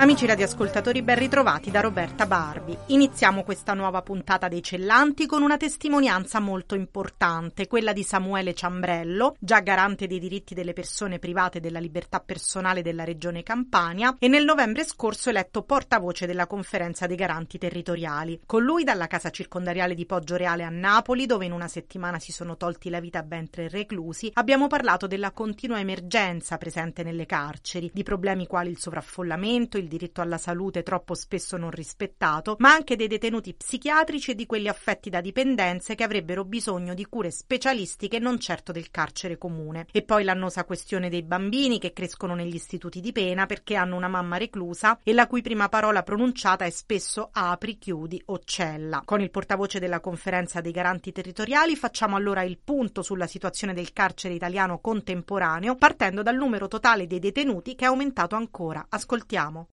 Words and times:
Amici 0.00 0.26
radioascoltatori, 0.26 1.02
ben 1.02 1.18
ritrovati 1.18 1.72
da 1.72 1.80
Roberta 1.80 2.24
Barbi. 2.24 2.78
Iniziamo 2.86 3.42
questa 3.42 3.74
nuova 3.74 4.00
puntata 4.00 4.46
dei 4.46 4.62
Cellanti 4.62 5.26
con 5.26 5.42
una 5.42 5.56
testimonianza 5.56 6.38
molto 6.38 6.76
importante, 6.76 7.66
quella 7.66 7.92
di 7.92 8.04
Samuele 8.04 8.54
Ciambrello, 8.54 9.34
già 9.40 9.58
garante 9.58 10.06
dei 10.06 10.20
diritti 10.20 10.54
delle 10.54 10.72
persone 10.72 11.18
private 11.18 11.58
della 11.58 11.80
libertà 11.80 12.20
personale 12.20 12.80
della 12.82 13.02
Regione 13.02 13.42
Campania 13.42 14.14
e 14.20 14.28
nel 14.28 14.44
novembre 14.44 14.84
scorso 14.84 15.30
eletto 15.30 15.62
portavoce 15.62 16.26
della 16.26 16.46
conferenza 16.46 17.08
dei 17.08 17.16
garanti 17.16 17.58
territoriali. 17.58 18.42
Con 18.46 18.62
lui 18.62 18.84
dalla 18.84 19.08
casa 19.08 19.30
circondariale 19.30 19.96
di 19.96 20.06
Poggio 20.06 20.36
Reale 20.36 20.62
a 20.62 20.70
Napoli, 20.70 21.26
dove 21.26 21.46
in 21.46 21.52
una 21.52 21.66
settimana 21.66 22.20
si 22.20 22.30
sono 22.30 22.56
tolti 22.56 22.88
la 22.88 23.00
vita 23.00 23.24
ben 23.24 23.50
tre 23.50 23.68
reclusi, 23.68 24.30
abbiamo 24.34 24.68
parlato 24.68 25.08
della 25.08 25.32
continua 25.32 25.80
emergenza 25.80 26.56
presente 26.56 27.02
nelle 27.02 27.26
carceri, 27.26 27.90
di 27.92 28.04
problemi 28.04 28.46
quali 28.46 28.70
il 28.70 28.78
sovraffollamento, 28.78 29.76
il 29.76 29.86
diritto 29.88 30.20
alla 30.20 30.38
salute 30.38 30.82
troppo 30.82 31.14
spesso 31.14 31.56
non 31.56 31.70
rispettato, 31.70 32.56
ma 32.58 32.72
anche 32.72 32.94
dei 32.94 33.08
detenuti 33.08 33.54
psichiatrici 33.54 34.30
e 34.30 34.34
di 34.34 34.46
quelli 34.46 34.68
affetti 34.68 35.10
da 35.10 35.20
dipendenze 35.20 35.94
che 35.94 36.04
avrebbero 36.04 36.44
bisogno 36.44 36.94
di 36.94 37.06
cure 37.06 37.30
specialistiche 37.30 38.18
non 38.18 38.38
certo 38.38 38.70
del 38.70 38.90
carcere 38.90 39.38
comune. 39.38 39.86
E 39.90 40.02
poi 40.02 40.24
l'annosa 40.24 40.64
questione 40.64 41.08
dei 41.08 41.22
bambini 41.22 41.78
che 41.78 41.92
crescono 41.92 42.34
negli 42.34 42.54
istituti 42.54 43.00
di 43.00 43.12
pena 43.12 43.46
perché 43.46 43.74
hanno 43.74 43.96
una 43.96 44.08
mamma 44.08 44.36
reclusa 44.36 45.00
e 45.02 45.12
la 45.12 45.26
cui 45.26 45.42
prima 45.42 45.68
parola 45.68 46.02
pronunciata 46.02 46.64
è 46.64 46.70
spesso 46.70 47.30
apri, 47.32 47.78
chiudi 47.78 48.22
o 48.26 48.38
cella. 48.44 49.02
Con 49.04 49.20
il 49.20 49.30
portavoce 49.30 49.78
della 49.80 50.00
conferenza 50.00 50.60
dei 50.60 50.72
garanti 50.72 51.12
territoriali 51.12 51.76
facciamo 51.76 52.16
allora 52.16 52.42
il 52.42 52.58
punto 52.62 53.02
sulla 53.02 53.26
situazione 53.26 53.74
del 53.74 53.92
carcere 53.92 54.34
italiano 54.34 54.80
contemporaneo 54.80 55.74
partendo 55.74 56.22
dal 56.22 56.36
numero 56.36 56.68
totale 56.68 57.06
dei 57.06 57.18
detenuti 57.18 57.74
che 57.74 57.84
è 57.84 57.88
aumentato 57.88 58.36
ancora. 58.36 58.84
Ascoltiamo. 58.88 59.68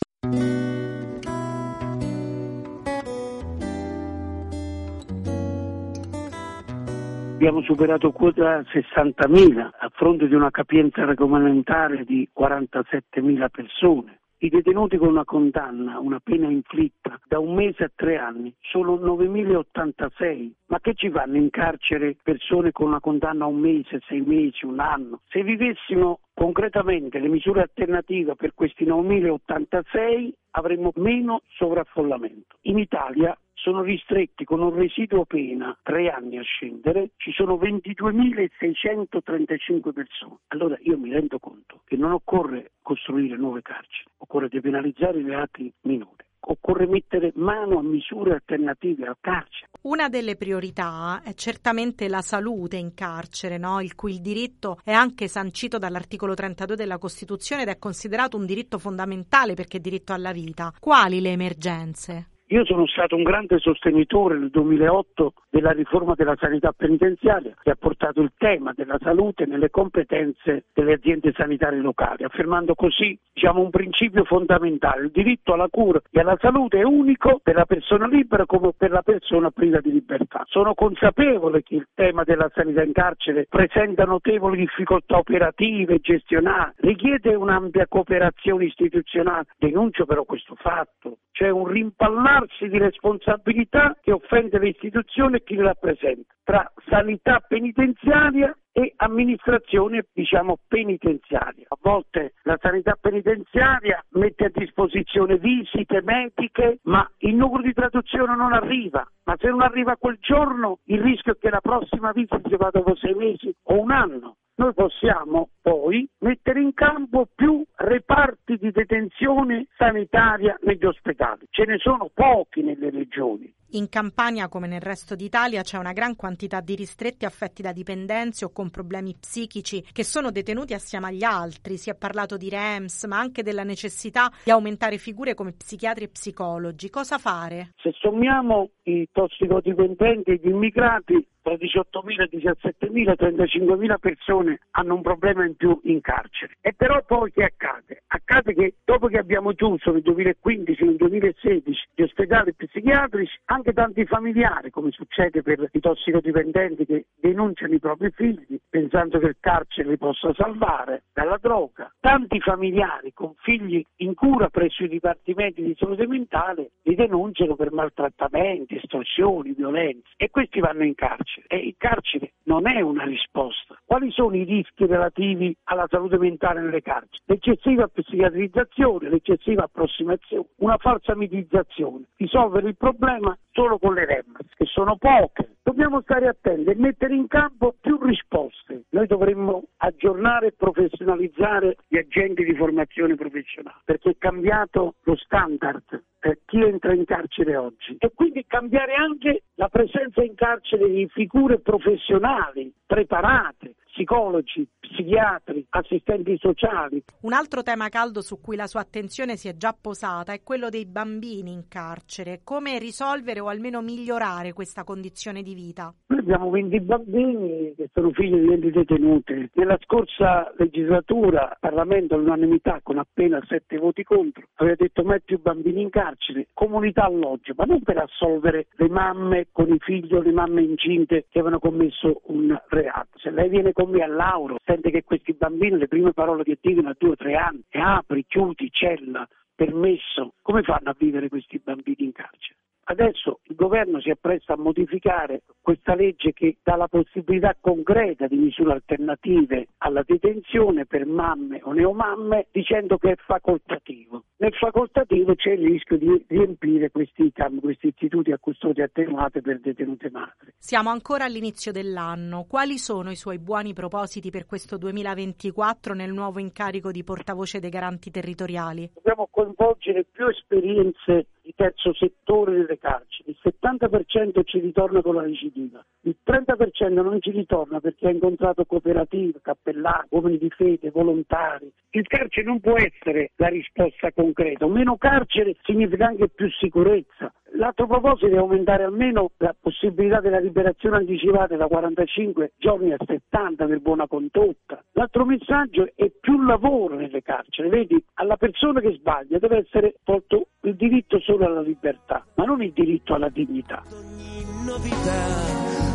Abbiamo 7.36 7.62
superato 7.62 8.12
quota 8.12 8.62
60.000 8.62 9.60
a 9.60 9.92
fronte 9.94 10.28
di 10.28 10.34
una 10.34 10.50
capienza 10.50 11.06
regolamentare 11.06 12.04
di 12.04 12.28
47.000 12.36 13.50
persone. 13.52 14.20
I 14.40 14.50
detenuti 14.50 14.98
con 14.98 15.08
una 15.08 15.24
condanna, 15.24 15.98
una 16.00 16.20
pena 16.20 16.50
inflitta 16.50 17.20
da 17.26 17.40
un 17.40 17.54
mese 17.54 17.86
a 17.86 17.92
tre 17.96 18.18
anni, 18.18 18.54
sono 18.60 18.96
9.086. 18.96 20.52
Ma 20.68 20.80
che 20.82 20.94
ci 20.94 21.10
fanno 21.10 21.38
in 21.38 21.50
carcere 21.50 22.18
persone 22.22 22.72
con 22.72 22.88
una 22.88 23.00
condanna 23.00 23.46
a 23.46 23.48
un 23.48 23.60
mese, 23.60 24.02
sei 24.08 24.22
mesi, 24.22 24.66
un 24.66 24.80
anno? 24.80 25.22
Se 25.30 25.42
vivessimo 25.42 26.20
concretamente 26.34 27.20
le 27.20 27.30
misure 27.30 27.62
alternative 27.62 28.36
per 28.36 28.54
questi 28.54 28.84
9.086 28.86 30.32
avremmo 30.52 30.92
meno 30.96 31.42
sovraffollamento. 31.48 32.58
In 32.64 32.78
Italia 32.78 33.38
sono 33.56 33.82
ristretti 33.82 34.44
con 34.44 34.62
un 34.62 34.76
residuo 34.76 35.26
pena 35.26 35.76
tre 35.82 36.10
anni 36.10 36.38
a 36.38 36.44
scendere, 36.44 37.14
ci 37.18 37.32
sono 37.32 37.56
22.635 37.56 39.94
persone. 39.94 40.38
Allora 40.50 40.78
io 40.82 41.00
mi 41.00 41.12
rendo 41.12 41.40
conto 41.40 41.82
che 41.86 41.96
non 41.96 42.12
occorre 42.12 42.74
costruire 42.82 43.38
nuove 43.38 43.62
carceri, 43.62 44.10
occorre 44.18 44.50
depenalizzare 44.50 45.20
i 45.20 45.24
reati 45.24 45.74
minori 45.82 46.24
occorre 46.48 46.86
mettere 46.86 47.32
mano 47.36 47.80
a 47.80 47.84
misure 47.84 48.34
alternative 48.34 49.08
al 49.08 49.18
carcere. 49.20 49.70
Una 49.82 50.10
delle 50.10 50.36
priorità 50.36 51.22
è 51.24 51.34
certamente 51.34 52.08
la 52.08 52.22
salute 52.22 52.78
in 52.78 52.94
carcere, 52.94 53.58
no? 53.58 53.82
il 53.82 53.96
cui 53.96 54.14
il 54.14 54.22
diritto 54.22 54.80
è 54.84 54.92
anche 54.92 55.28
sancito 55.28 55.78
dall'articolo 55.78 56.34
32 56.34 56.76
della 56.76 56.98
Costituzione 56.98 57.64
ed 57.64 57.70
è 57.70 57.78
considerato 57.78 58.38
un 58.38 58.46
diritto 58.46 58.78
fondamentale 58.78 59.54
perché 59.54 59.78
è 59.78 59.80
diritto 59.80 60.14
alla 60.14 60.32
vita. 60.32 60.74
Quali 60.80 61.22
le 61.22 61.32
emergenze? 61.32 62.30
Io 62.50 62.64
sono 62.64 62.86
stato 62.86 63.16
un 63.16 63.24
grande 63.24 63.58
sostenitore 63.58 64.38
nel 64.38 64.52
2008 64.52 65.34
della 65.50 65.72
riforma 65.72 66.14
della 66.14 66.36
sanità 66.38 66.72
penitenziaria 66.74 67.56
che 67.60 67.72
ha 67.72 67.76
portato 67.76 68.22
il 68.22 68.34
tema 68.38 68.72
della 68.76 69.00
salute 69.02 69.48
nelle 69.48 69.72
competenze 69.72 70.66
delle 70.72 70.94
aziende 70.94 71.34
sanitarie 71.36 71.80
locali, 71.80 72.24
affermando 72.24 72.76
così 72.76 73.18
diciamo, 73.34 73.62
un 73.62 73.72
principio 73.72 74.26
fondamentale. 74.26 75.06
Il 75.06 75.12
diritto 75.12 75.54
alla 75.54 75.70
cura 75.72 76.00
e 76.12 76.20
alla 76.20 76.38
salute 76.40 76.78
è 76.78 76.84
unico 76.84 77.40
per 77.42 77.56
la 77.56 77.66
persona 77.66 78.06
libera 78.06 78.46
come 78.46 78.74
per 78.78 78.92
la 78.92 79.02
persona 79.02 79.50
priva 79.50 79.80
di 79.80 79.92
libertà. 79.92 80.44
Sono 80.46 80.76
consapevole 80.76 81.64
che 81.64 81.76
il 81.78 81.88
tema 81.96 82.24
della 82.24 82.52
sanità 82.54 82.84
in 82.84 82.94
carcere 82.94 83.48
presenta 83.50 84.04
notevoli 84.04 84.58
difficoltà 84.58 85.18
operative 85.18 85.96
e 85.96 86.00
gestionali, 86.00 86.74
richiede 86.78 87.34
un'ampia 87.34 87.88
cooperazione 87.88 88.66
istituzionale. 88.66 89.48
Denuncio 89.58 90.06
però 90.06 90.26
questo 90.26 90.54
fatto, 90.60 91.18
c'è 91.32 91.50
un 91.50 91.66
rimpallare 91.66 92.35
scarsi 92.36 92.68
di 92.68 92.78
responsabilità 92.78 93.96
che 94.02 94.12
offende 94.12 94.60
le 94.60 94.70
istituzioni 94.70 95.38
e 95.38 95.44
chi 95.44 95.56
le 95.56 95.64
rappresenta, 95.64 96.34
tra 96.44 96.70
sanità 96.90 97.40
penitenziaria 97.48 98.56
e 98.74 98.94
amministrazione 98.98 100.06
diciamo 100.14 100.58
penitenziaria. 100.68 101.66
A 101.70 101.78
volte 101.82 102.34
la 102.44 102.58
sanità 102.62 102.98
penitenziaria 103.00 104.04
mette 104.10 104.46
a 104.46 104.52
disposizione 104.54 105.38
visite 105.38 106.02
mediche, 106.02 106.80
ma 106.84 107.10
il 107.20 107.36
numero 107.36 107.64
di 107.64 107.74
traduzione 107.74 108.36
non 108.36 108.52
arriva. 108.52 109.08
Ma 109.24 109.36
se 109.40 109.48
non 109.48 109.62
arriva 109.62 109.96
quel 109.96 110.18
giorno, 110.20 110.80
il 110.86 111.02
rischio 111.02 111.34
è 111.34 111.38
che 111.38 111.50
la 111.50 111.62
prossima 111.62 112.12
visita 112.12 112.42
si 112.44 112.56
va 112.58 112.70
dopo 112.70 112.96
sei 112.98 113.14
mesi 113.14 113.54
o 113.64 113.80
un 113.80 113.92
anno 113.92 114.36
noi 114.56 114.74
possiamo 114.74 115.50
poi 115.62 116.08
mettere 116.20 116.62
in 116.62 116.74
campo 116.74 117.28
più 117.34 117.64
reparti 117.76 118.58
di 118.58 118.72
detenzione 118.72 119.68
sanitaria 119.78 120.58
negli 120.62 120.86
ospedali. 120.86 121.46
Ce 121.50 121.66
ne 121.66 121.78
sono 121.78 122.10
pochi 122.14 122.62
nelle 122.62 122.90
regioni. 122.90 123.54
In 123.72 123.90
Campania, 123.90 124.48
come 124.48 124.68
nel 124.68 124.80
resto 124.80 125.16
d'Italia, 125.16 125.62
c'è 125.62 125.78
una 125.78 125.92
gran 125.92 126.16
quantità 126.16 126.62
di 126.62 126.76
ristretti 126.76 127.26
affetti 127.26 127.62
da 127.62 127.74
dipendenze 127.74 128.46
o 128.46 128.52
con 128.54 128.70
problemi 128.70 129.16
psichici 129.20 129.84
che 129.92 130.06
sono 130.06 130.32
detenuti 130.32 130.74
assieme 130.74 131.08
agli 131.08 131.24
altri. 131.24 131.76
Si 131.76 131.90
è 131.90 131.96
parlato 131.96 132.38
di 132.38 132.48
REMS, 132.48 133.06
ma 133.06 133.20
anche 133.20 133.44
della 133.44 133.64
necessità 133.64 134.32
di 134.44 134.52
aumentare 134.52 134.98
figure 134.98 135.34
come 135.34 135.52
psichiatri 135.52 136.06
e 136.06 136.10
psicologi. 136.10 136.90
Cosa 136.90 137.18
fare? 137.18 137.72
Se 137.82 137.92
sommiamo 138.00 138.70
i 138.84 139.10
tossicodipendenti 139.12 140.32
e 140.32 140.40
gli 140.42 140.48
immigrati, 140.48 141.28
tra 141.46 141.54
18.000, 141.54 142.28
17.000, 142.32 143.14
35.000 143.16 143.98
persone 144.00 144.60
hanno 144.72 144.96
un 144.96 145.04
problema 145.04 145.46
in 145.46 145.56
più 145.56 145.80
in 145.84 146.02
carcere. 146.02 146.58
E 146.60 146.74
però 146.74 147.04
poi 147.06 147.32
che 147.32 147.44
accade? 147.44 148.02
Accade 148.08 148.56
che 148.56 148.74
dopo 148.84 149.06
che 149.06 149.20
abbiamo 149.20 149.52
chiuso 149.54 149.92
nel 149.92 150.02
2015 150.02 150.84
nel 150.84 150.96
2016 150.96 151.88
gli 151.94 152.02
ospedali 152.02 152.54
psichiatrici, 152.56 153.40
anche 153.46 153.74
tanti 153.74 154.06
familiari, 154.06 154.72
come 154.72 154.90
succede 154.90 155.44
per 155.44 155.70
i 155.72 155.80
tossicodipendenti 155.80 156.86
che 156.86 157.06
denunciano 157.20 157.76
i 157.76 157.80
propri 157.80 158.10
figli 158.10 158.60
pensando 158.68 159.20
che 159.20 159.28
il 159.28 159.38
carcere 159.40 159.90
li 159.90 159.98
possa 159.98 160.34
salvare 160.34 161.04
dalla 161.14 161.38
droga, 161.40 161.94
tanti 162.06 162.40
familiari 162.40 163.14
con 163.14 163.34
figli 163.38 163.84
in 164.02 164.14
cura 164.14 164.50
presso 164.50 164.84
i 164.84 164.88
dipartimenti 164.88 165.64
di 165.64 165.74
salute 165.76 166.06
mentale 166.06 166.74
li 166.84 166.94
denunciano 166.94 167.56
per 167.56 167.72
maltrattamenti, 167.72 168.76
estorsioni, 168.76 169.54
violenze 169.54 170.10
e 170.16 170.30
questi 170.30 170.60
vanno 170.60 170.84
in 170.84 170.94
carcere. 170.94 171.48
E 171.48 171.58
il 171.58 171.74
carcere 171.80 172.34
non 172.46 172.68
è 172.68 172.82
una 172.82 173.04
risposta. 173.04 173.80
Quali 173.86 174.12
sono 174.12 174.36
i 174.36 174.44
rischi 174.44 174.86
relativi 174.86 175.56
alla 175.66 175.86
salute 175.90 176.18
mentale 176.18 176.62
nelle 176.62 176.82
carceri? 176.82 177.22
L'eccessiva 177.26 177.88
psichiatrizzazione, 177.88 179.10
l'eccessiva 179.10 179.64
approssimazione, 179.64 180.48
una 180.58 180.78
falsa 180.78 181.16
mitizzazione, 181.16 182.06
risolvere 182.18 182.70
il 182.70 182.78
problema 182.78 183.38
solo 183.52 183.78
con 183.78 183.94
le 183.94 184.06
REMS, 184.06 184.54
che 184.56 184.66
sono 184.66 184.98
poche. 184.98 185.56
Dobbiamo 185.64 186.02
stare 186.02 186.28
attenti 186.28 186.70
e 186.70 186.76
mettere 186.76 187.16
in 187.16 187.28
campo 187.28 187.76
più 187.80 187.98
risposte. 188.02 188.84
Noi 188.90 189.08
dovremmo 189.08 189.64
aggiornare 189.78 190.48
e 190.48 190.54
professionalizzare 190.54 191.78
gli 191.88 191.98
agenti 191.98 192.44
di 192.44 192.56
formazione 192.56 193.16
professionale, 193.16 193.82
perché 193.84 194.12
è 194.12 194.16
cambiato 194.18 194.96
lo 195.04 195.16
standard 195.16 196.04
eh, 196.26 196.40
chi 196.46 196.58
entra 196.60 196.92
in 196.94 197.06
carcere 197.06 197.56
oggi 197.56 197.96
e 198.00 198.12
quindi 198.16 198.44
cambiare 198.48 198.96
anche 198.96 199.44
la 199.56 199.68
presenza 199.68 200.24
in 200.24 200.34
carcere 200.34 200.90
di 200.90 201.08
figure 201.10 201.60
professionali 201.60 202.74
preparate, 202.84 203.76
psicologi, 203.92 204.68
psichiatri, 204.80 205.66
assistenti 205.70 206.36
sociali. 206.40 207.04
Un 207.22 207.34
altro 207.34 207.62
tema 207.62 207.90
caldo 207.90 208.22
su 208.22 208.42
cui 208.42 208.56
la 208.56 208.66
sua 208.66 208.82
attenzione 208.82 209.38
si 209.38 209.48
è 209.48 209.56
già 209.56 209.76
posata 209.80 210.34
è 210.34 210.42
quello 210.42 210.70
dei 210.70 210.86
bambini 210.88 211.52
in 211.52 211.68
carcere. 211.68 212.42
Come 212.44 212.80
risolvere 212.80 213.40
o 213.40 213.48
almeno 213.48 213.82
migliorare 213.82 214.54
questa 214.54 214.84
condizione 214.84 215.44
di 215.44 215.54
vita? 215.54 215.94
Noi 216.08 216.24
abbiamo 216.26 216.50
20 216.50 216.80
bambini 216.82 217.74
che 217.76 217.90
sono 217.94 218.10
figli 218.10 218.40
di 218.40 218.52
enti 218.52 218.72
detenuti. 218.72 219.48
Nella 219.54 219.78
scorsa 219.84 220.52
legislatura 220.58 221.50
il 221.52 221.58
Parlamento 221.60 222.16
all'unanimità 222.16 222.80
con 222.82 222.98
appena 222.98 223.40
sette 223.48 223.78
voti 223.78 224.04
contro 224.04 224.48
aveva 224.56 224.76
detto 224.76 225.04
mai 225.04 225.22
più 225.22 225.40
bambini 225.40 225.82
in 225.82 225.92
carcere, 225.92 226.48
comunità 226.54 227.04
alloggio, 227.04 227.54
ma 227.56 227.66
non 227.66 227.84
per 227.84 228.00
assolvere 228.00 228.68
le 228.72 228.90
mamme 228.90 229.48
con 229.52 229.72
i 229.72 229.78
figli 229.78 230.16
o 230.16 230.22
le 230.22 230.32
mamme 230.32 230.64
incinte 230.64 231.26
che 231.30 231.40
avevano 231.40 231.60
commesso 231.60 232.22
un 232.26 232.60
reato. 232.70 233.20
Se 233.20 233.30
lei 233.30 233.48
viene 233.48 233.72
con 233.72 233.92
me 233.92 234.02
a 234.02 234.08
Lauro, 234.08 234.58
sente 234.66 234.90
che 234.90 235.04
questi 235.04 235.34
bambini 235.34 235.78
le 235.78 235.88
prime 235.88 236.14
parole 236.14 236.44
che 236.44 236.58
dicono 236.60 236.90
a 236.90 236.96
due 236.98 237.10
o 237.10 237.16
tre 237.16 237.36
anni 237.36 237.62
è 237.70 237.78
apri, 237.78 238.26
chiudi, 238.28 238.70
cella, 238.72 239.28
permesso, 239.54 240.34
come 240.42 240.64
fanno 240.64 240.90
a 240.90 240.96
vivere 240.98 241.30
questi 241.30 241.62
bambini 241.64 242.06
in 242.06 242.12
carcere? 242.14 242.58
Adesso 242.88 243.40
il 243.44 243.56
governo 243.56 244.00
si 244.00 244.12
appresta 244.12 244.54
a 244.54 244.58
modificare 244.58 245.42
questa 245.60 245.96
legge 245.96 246.34
che 246.34 246.58
dà 246.62 246.76
la 246.76 246.88
possibilità 246.88 247.56
concreta 247.60 248.28
di 248.28 248.36
misure 248.36 248.74
alternative 248.74 249.70
alla 249.80 250.04
detenzione 250.06 250.86
per 250.86 251.08
mamme 251.08 251.62
o 251.64 251.72
neomamme 251.72 252.48
dicendo 252.52 252.98
che 253.00 253.14
è 253.14 253.16
facoltativo. 253.16 254.26
Nel 254.38 254.54
facoltativo 254.54 255.34
c'è 255.34 255.54
il 255.54 255.66
rischio 255.66 255.98
di 255.98 256.26
riempire 256.28 256.92
questi, 256.92 257.32
questi 257.60 257.88
istituti 257.88 258.32
a 258.32 258.38
custodia 258.38 258.86
attenuata 258.86 259.40
per 259.42 259.60
detenute 259.62 260.12
madri. 260.12 260.54
Siamo 260.56 260.92
ancora 260.92 261.26
all'inizio 261.26 261.72
dell'anno. 261.72 262.46
Quali 262.48 262.78
sono 262.78 263.10
i 263.10 263.16
suoi 263.16 263.40
buoni 263.40 263.74
propositi 263.74 264.30
per 264.30 264.46
questo 264.46 264.78
2024 264.78 265.96
nel 265.96 266.14
nuovo 266.14 266.38
incarico 266.38 266.92
di 266.92 267.04
portavoce 267.04 267.60
dei 267.60 267.72
garanti 267.72 268.12
territoriali? 268.12 268.92
Dobbiamo 268.94 269.28
coinvolgere 269.32 270.06
più 270.12 270.28
esperienze 270.28 271.30
terzo 271.56 271.94
settore 271.94 272.52
nelle 272.52 272.78
carceri. 272.78 273.32
Il 273.32 273.38
70% 273.42 274.44
ci 274.44 274.60
ritorna 274.60 275.02
con 275.02 275.16
la 275.16 275.22
recidiva, 275.22 275.84
il 276.02 276.16
30% 276.26 276.94
non 276.94 277.22
ci 277.22 277.32
ritorna 277.32 277.80
perché 277.80 278.08
ha 278.08 278.12
incontrato 278.12 278.66
cooperative, 278.66 279.40
cappellani, 279.42 280.08
uomini 280.10 280.38
di 280.38 280.50
fede, 280.50 280.92
volontari. 280.92 281.72
Il 281.92 282.08
carcere 282.08 282.46
non 282.46 282.60
può 282.60 282.76
essere 282.78 283.32
la 283.38 283.48
risposta 283.48 284.12
concreta. 284.12 284.68
Meno 284.68 284.98
carcere 284.98 285.56
significa 285.64 286.08
anche 286.08 286.28
più 286.28 286.50
sicurezza. 286.52 287.34
L'altro 287.58 287.88
proposito 287.88 288.34
è 288.34 288.38
aumentare 288.38 288.84
almeno 288.84 289.32
la 289.38 289.56
possibilità 289.58 290.20
della 290.20 290.40
liberazione 290.40 290.98
anticipata 290.98 291.56
da 291.56 291.68
45 291.68 292.54
giorni 292.58 292.92
a 292.92 292.98
70 293.00 293.66
per 293.66 293.80
buona 293.80 294.08
condotta. 294.08 294.84
L'altro 294.92 295.26
messaggio 295.26 295.90
è 295.96 296.12
più 296.20 296.42
lavoro 296.44 296.96
nelle 296.96 297.22
carceri. 297.22 297.70
Vedi, 297.70 298.04
alla 298.16 298.36
persona 298.36 298.82
che 298.82 298.94
sbaglia 298.94 299.40
deve 299.40 299.58
essere 299.60 299.96
tolto 300.04 300.48
il 300.62 300.76
diritto 300.76 301.20
solo 301.20 301.46
alla 301.46 301.62
libertà, 301.62 302.26
ma 302.36 302.44
non 302.44 302.62
il 302.62 302.74
diritto 302.74 303.14
alla 303.14 303.30
dignità. 303.30 303.84
Ogni 303.90 304.44
novità, 304.66 305.24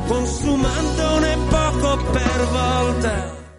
consumandone 0.09 1.37
poco 1.51 1.97
per 2.11 2.41
volta. 2.53 3.50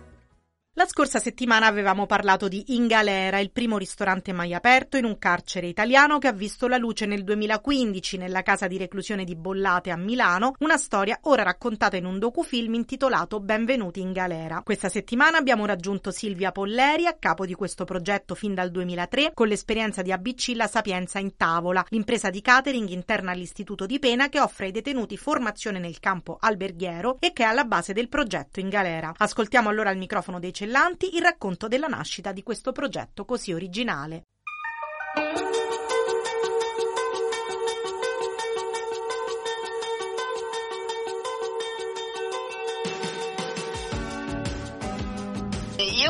La 0.75 0.85
scorsa 0.85 1.19
settimana 1.19 1.65
avevamo 1.65 2.05
parlato 2.05 2.47
di 2.47 2.75
In 2.77 2.87
Galera, 2.87 3.39
il 3.39 3.51
primo 3.51 3.77
ristorante 3.77 4.31
mai 4.31 4.53
aperto 4.53 4.95
in 4.95 5.03
un 5.03 5.17
carcere 5.17 5.67
italiano 5.67 6.17
che 6.17 6.29
ha 6.29 6.31
visto 6.31 6.69
la 6.69 6.77
luce 6.77 7.05
nel 7.05 7.25
2015 7.25 8.15
nella 8.15 8.41
casa 8.41 8.67
di 8.67 8.77
reclusione 8.77 9.25
di 9.25 9.35
Bollate 9.35 9.91
a 9.91 9.97
Milano, 9.97 10.53
una 10.59 10.77
storia 10.77 11.19
ora 11.23 11.43
raccontata 11.43 11.97
in 11.97 12.05
un 12.05 12.19
docufilm 12.19 12.73
intitolato 12.75 13.41
Benvenuti 13.41 13.99
in 13.99 14.13
Galera. 14.13 14.61
Questa 14.63 14.87
settimana 14.87 15.37
abbiamo 15.37 15.65
raggiunto 15.65 16.09
Silvia 16.09 16.53
Polleri, 16.53 17.05
a 17.05 17.17
capo 17.19 17.45
di 17.45 17.53
questo 17.53 17.83
progetto 17.83 18.33
fin 18.33 18.53
dal 18.53 18.71
2003, 18.71 19.31
con 19.33 19.49
l'esperienza 19.49 20.01
di 20.01 20.13
ABC 20.13 20.53
La 20.55 20.67
Sapienza 20.67 21.19
in 21.19 21.35
Tavola, 21.35 21.85
l'impresa 21.89 22.29
di 22.29 22.39
catering 22.39 22.87
interna 22.87 23.31
all'Istituto 23.31 23.85
di 23.85 23.99
Pena 23.99 24.29
che 24.29 24.39
offre 24.39 24.67
ai 24.67 24.71
detenuti 24.71 25.17
formazione 25.17 25.79
nel 25.79 25.99
campo 25.99 26.37
alberghiero 26.39 27.17
e 27.19 27.33
che 27.33 27.43
è 27.43 27.47
alla 27.47 27.65
base 27.65 27.91
del 27.91 28.07
progetto 28.07 28.61
in 28.61 28.69
galera. 28.69 29.11
Ascoltiamo 29.17 29.67
allora 29.67 29.89
il 29.91 29.97
microfono 29.97 30.39
dei 30.39 30.53
Cellanti 30.61 31.15
il 31.15 31.23
racconto 31.23 31.67
della 31.67 31.87
nascita 31.87 32.31
di 32.31 32.43
questo 32.43 32.71
progetto 32.71 33.25
così 33.25 33.51
originale. 33.51 34.25